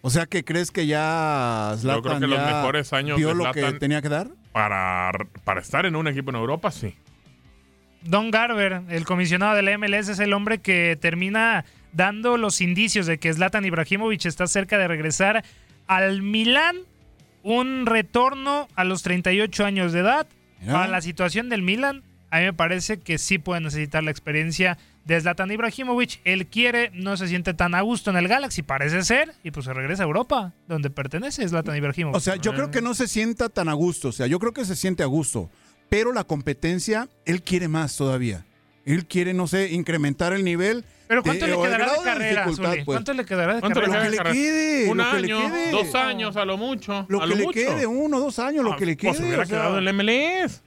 [0.00, 3.50] O sea, que crees que ya Yo creo Zlatan que los mejores años de lo
[3.52, 4.28] que Zlatan- tenía que dar?
[4.52, 5.10] Para,
[5.44, 6.94] para estar en un equipo en Europa, sí.
[8.02, 13.06] Don Garber, el comisionado de la MLS, es el hombre que termina dando los indicios
[13.06, 15.44] de que Zlatan Ibrahimovic está cerca de regresar
[15.86, 16.76] al Milán.
[17.42, 20.26] Un retorno a los 38 años de edad.
[20.66, 24.76] Para la situación del Milan, a mí me parece que sí puede necesitar la experiencia
[25.04, 26.20] de Zlatan Ibrahimovic.
[26.24, 29.64] Él quiere, no se siente tan a gusto en el Galaxy, parece ser, y pues
[29.64, 32.16] se regresa a Europa, donde pertenece Zlatan Ibrahimovic.
[32.16, 34.08] O sea, yo creo que no se sienta tan a gusto.
[34.08, 35.50] O sea, yo creo que se siente a gusto.
[35.88, 38.44] Pero la competencia, él quiere más todavía.
[38.84, 40.84] Él quiere, no sé, incrementar el nivel.
[41.08, 42.84] Pero ¿cuánto de- le quedará de carrera, dificultad, Zuli?
[42.84, 42.96] pues.
[42.96, 44.04] ¿Cuánto le quedará de ¿Cuánto le carrera?
[44.04, 45.70] Lo que le de quede, Un lo que le año, quede.
[45.70, 47.06] dos años a lo mucho.
[47.08, 47.52] Lo a que le mucho.
[47.52, 49.26] quede, uno, dos años, lo Ah, que le pues quede.
[49.26, 49.56] hubiera o sea.
[49.58, 50.62] quedado en el MLS.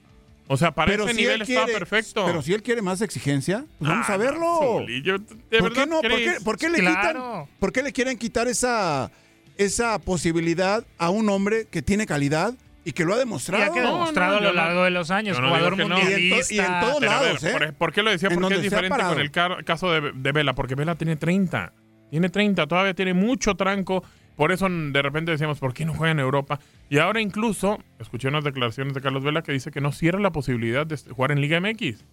[0.47, 2.26] O sea, para ese si nivel él está quiere- perfecto.
[2.26, 4.86] Pero si él quiere más exigencia, pues vamos Ah, a no, verlo.
[4.88, 6.01] ¿De ¿Por verdad qué no?
[6.01, 7.19] ¿Por qué, por qué le Claro.
[7.47, 7.57] quitan?
[7.59, 9.09] ¿Por qué le quieren quitar esa,
[9.57, 12.53] esa posibilidad a un hombre que tiene calidad
[12.84, 13.64] y que lo ha demostrado?
[13.66, 15.84] Ya que No, demostrado no, a lo yo no- largo de los años, jugador no.
[15.84, 16.54] Y en to- mundialista.
[16.54, 17.74] y en todos Pero a ver, lados, ¿eh?
[17.78, 18.30] por, qué lo decía?
[18.30, 20.54] En Porque es diferente con el caso de, de Vela.
[20.54, 21.74] Porque Vela tiene 30.
[22.10, 24.04] Tiene 30, todavía tiene mucho tranco.
[24.36, 26.60] Por eso de repente decíamos, ¿por qué no juega en Europa?
[26.90, 30.32] Y ahora incluso, escuché unas declaraciones de Carlos Vela que dice que no cierra la
[30.32, 32.04] posibilidad de jugar en Liga MX.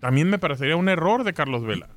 [0.00, 1.88] También me parecería un error de Carlos Vela.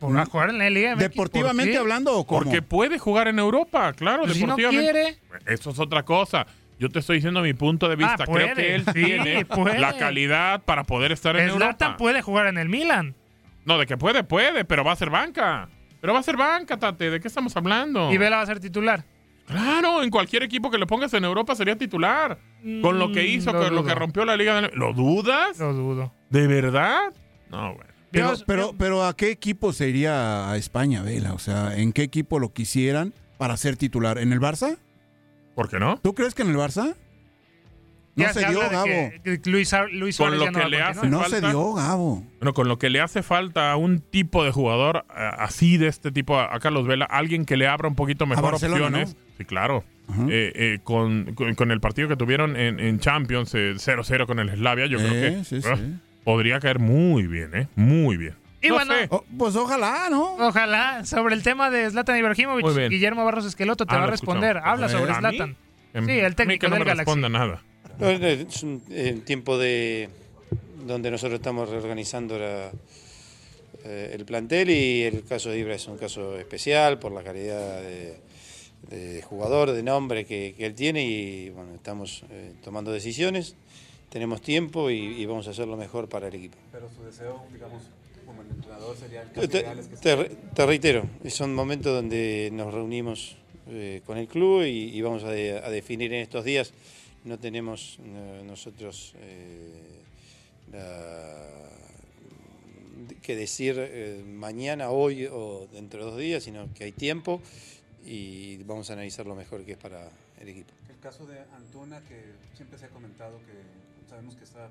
[0.00, 2.40] Por jugar en la Liga MX, ¿Deportivamente hablando o cómo?
[2.42, 4.92] Porque puede jugar en Europa, claro, Pues si no deportivamente.
[4.92, 5.18] quiere.
[5.54, 6.46] Eso es otra cosa.
[6.82, 8.14] Yo te estoy diciendo mi punto de vista.
[8.14, 9.78] Ah, Creo puede, que él sí, tiene puede.
[9.78, 11.96] la calidad para poder estar en Zlatan Europa.
[11.96, 13.14] puede jugar en el Milan.
[13.64, 15.68] No, de que puede, puede, pero va a ser banca.
[16.00, 17.08] Pero va a ser banca, Tate.
[17.10, 18.12] ¿De qué estamos hablando?
[18.12, 19.04] Y Vela va a ser titular.
[19.46, 22.38] Claro, en cualquier equipo que le pongas en Europa sería titular.
[22.82, 24.60] Con lo que Mm, hizo, lo con lo que rompió la liga.
[24.60, 25.58] de- ¿Lo dudas?
[25.60, 26.12] Lo dudo.
[26.30, 27.12] ¿De verdad?
[27.50, 27.90] No, bueno.
[28.10, 31.32] Pero, Dios, pero, pero ¿a qué equipo se iría a España, Vela?
[31.32, 34.18] O sea, ¿en qué equipo lo quisieran para ser titular?
[34.18, 34.76] ¿En el Barça?
[35.54, 35.98] ¿Por qué no?
[36.02, 36.94] ¿Tú crees que en el Barça?
[38.14, 38.84] No Ya se dio, Gabo.
[39.24, 39.70] que- Luis,
[40.18, 42.22] Con lo no que a le hace No falta- se dio, Gabo.
[42.40, 45.88] Bueno, con lo que le hace falta a un tipo de jugador eh, así de
[45.88, 49.14] este tipo a, a Carlos Vela, alguien que le abra un poquito mejor opciones.
[49.14, 49.20] ¿no?
[49.38, 49.82] Sí, claro.
[50.28, 54.38] Eh, eh, con, con- con el partido que tuvieron en, en Champions, eh, 0-0 con
[54.40, 55.68] el Slavia, yo creo que sí, sí.
[56.24, 57.68] podría caer muy bien, ¿eh?
[57.76, 58.34] Muy bien.
[58.62, 58.94] Y No bueno.
[59.10, 60.34] Oh, pues ojalá, ¿no?
[60.36, 62.88] Ojalá, sobre el tema de Zlatan Ibrahimovic.
[62.90, 64.56] Guillermo Barros Esqueloto te Ah, va a responder.
[64.56, 64.72] escuchamos.
[64.84, 65.14] Habla sobre.
[65.14, 65.56] Zlatan.
[66.06, 67.10] Sí, el a mí técnico que no del me Galaxy.
[67.10, 67.62] responda nada.
[68.00, 70.08] Es un eh, tiempo de
[70.86, 72.70] donde nosotros estamos reorganizando la-
[73.84, 77.80] eh, el plantel y el caso de Ibra es un caso especial por la calidad
[77.82, 78.16] de,
[78.88, 83.56] de jugador, de nombre que, que él tiene y bueno, estamos eh, tomando decisiones,
[84.08, 86.56] tenemos tiempo y, y vamos a hacer lo mejor para el equipo.
[86.70, 87.82] Pero su deseo, digamos,
[88.32, 93.36] como el entrenador sería el Te, te re- te reitero, son momentos donde nos reunimos
[93.68, 96.72] eh, con el club y, y vamos a, de- a definir en estos días.
[97.24, 97.98] No tenemos
[98.44, 100.00] nosotros eh,
[100.72, 101.48] la-
[103.22, 107.40] que decir eh, mañana, hoy o dentro de dos días, sino que hay tiempo
[108.04, 110.08] y vamos a analizar lo mejor que es para
[110.40, 110.72] el equipo.
[110.88, 112.20] El caso de Antuna, que
[112.56, 114.68] siempre se ha comentado que sabemos que está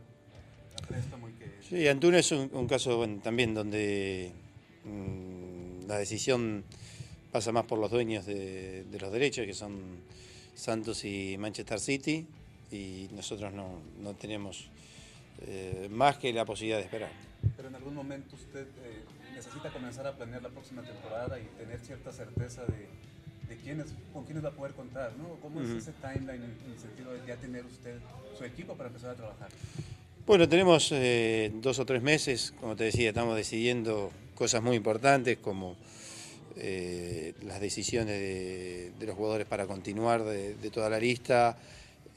[1.68, 4.32] Sí, Antuna es un, un caso bueno, también donde
[4.84, 6.66] mm, la decisión
[7.32, 9.80] pasa más por los dueños de, de los derechos, que son
[10.54, 12.28] Santos y Manchester City,
[12.72, 14.68] y nosotros no, no tenemos
[15.48, 17.12] eh, más que la posibilidad de esperar.
[17.56, 19.04] Pero en algún momento usted eh,
[19.34, 22.88] necesita comenzar a planear la próxima temporada y tener cierta certeza de,
[23.48, 25.36] de quiénes, con quiénes va a poder contar, ¿no?
[25.42, 25.70] ¿Cómo Ujú.
[25.78, 27.98] es ese timeline en, en el sentido de ya tener usted
[28.38, 29.50] su equipo para empezar a trabajar?
[30.26, 35.40] Bueno, tenemos eh, dos o tres meses, como te decía, estamos decidiendo cosas muy importantes
[35.40, 35.76] como
[36.58, 41.58] eh, las decisiones de, los jugadores para continuar de, toda la lista.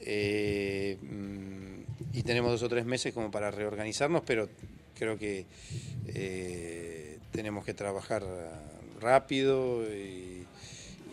[0.01, 4.49] eh, mm, y tenemos dos o tres meses como para reorganizarnos, pero
[4.97, 5.45] creo que
[6.07, 8.23] eh, tenemos que trabajar
[9.01, 10.45] rápido y,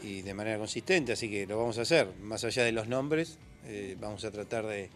[0.03, 2.09] y de manera consistente, así que lo vamos a hacer.
[2.23, 4.91] Más allá de los nombres, eh, vamos a tratar de,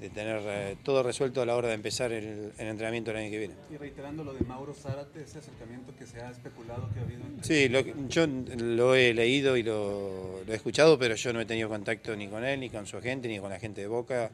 [0.00, 3.30] de tener eh, todo resuelto a la hora de empezar el, el entrenamiento el año
[3.30, 3.54] que viene.
[3.72, 7.22] Y reiterando lo de Mauro Zárate, ese acercamiento que se ha especulado que ha habido
[7.24, 7.44] entre...
[7.44, 11.46] Sí, lo yo lo he leído y lo, lo he escuchado, pero yo no he
[11.46, 14.30] tenido contacto ni con él, ni con su agente, ni con la gente de Boca.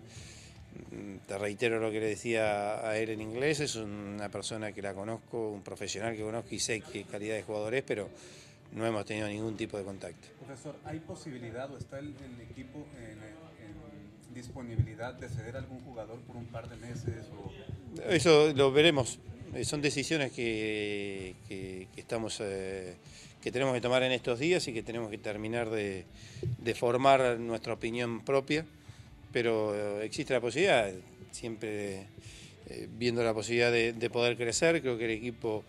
[0.90, 4.82] Mm, Te reitero lo que le decía a él en inglés, es una persona que
[4.82, 8.08] la conozco, un profesional que conozco y sé qué calidad de jugador es, pero
[8.72, 10.28] no hemos tenido ningún tipo de contacto.
[10.46, 13.36] Profesor, ¿hay posibilidad o está el, el equipo en, en
[14.40, 17.26] disponibilidad de ceder a algún jugador por un par de meses?
[17.36, 17.50] O...
[18.10, 19.18] Eso lo veremos.
[19.54, 22.94] Eh, Son decisiones que, que- estamos, eh,
[23.42, 26.04] que tenemos que tomar en estos días y que tenemos que terminar de,
[26.58, 28.64] de formar nuestra opinión propia.
[29.32, 30.90] Pero eh, existe la posibilidad,
[31.30, 32.06] siempre
[32.98, 34.80] viendo la posibilidad de, de poder crecer.
[34.80, 35.64] Creo que el equipo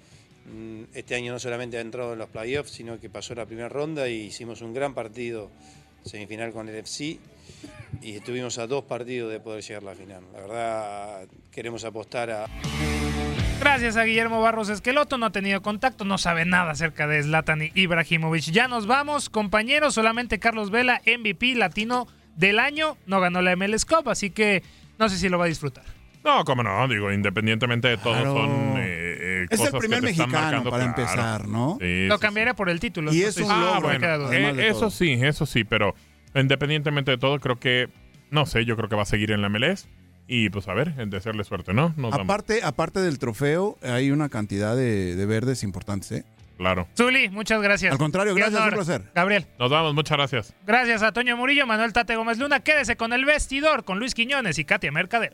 [0.53, 3.69] mm, este año no solamente ha entrado en los playoffs, sino que pasó la primera
[3.69, 5.49] ronda y hicimos un gran partido
[6.05, 7.17] semifinal con el FC
[8.01, 10.23] y estuvimos a dos partidos de poder llegar a la final.
[10.33, 12.45] La verdad, queremos apostar a...
[13.59, 17.69] Gracias a Guillermo Barros Esqueloto, no ha tenido contacto, no sabe nada acerca de Zlatan
[17.75, 18.45] Ibrahimovic.
[18.45, 23.85] Ya nos vamos, compañeros, solamente Carlos Vela, MVP latino del año, no ganó la MLS
[23.85, 24.63] Cup, así que
[24.97, 25.83] no sé si lo va a disfrutar.
[26.23, 28.33] No, cómo no, digo, independientemente de todo, Claro.
[28.35, 31.01] son eh, eh, Es el cosas que primer te están mexicano, marcando, para claro.
[31.01, 31.77] empezar, ¿no?
[31.79, 33.13] Sí, lo sí, cambiaría por el título.
[33.13, 34.89] Y es un Ah, logro, bueno, eh, eso todo.
[34.91, 35.93] sí, eso sí, pero
[36.35, 37.89] independientemente de todo, creo que,
[38.29, 39.87] no sé, yo creo que va a seguir en la MLS
[40.27, 41.89] y pues a ver, desearle suerte, ¿no?
[41.97, 42.19] Nos vamos.
[42.25, 46.23] Aparte, aparte del trofeo, hay una cantidad de, de verdes importantes, ¿eh?
[46.57, 46.87] Claro.
[46.95, 47.91] Zuli, muchas gracias.
[47.91, 48.73] Al contrario, Qué gracias, honor.
[48.73, 49.11] un placer.
[49.15, 49.47] Gabriel.
[49.57, 50.53] Nos vamos, muchas gracias.
[50.67, 52.59] Gracias a Toño Murillo, Manuel Tate Gómez Luna.
[52.59, 55.33] Quédese con el vestidor con Luis Quiñones y Katia Mercader.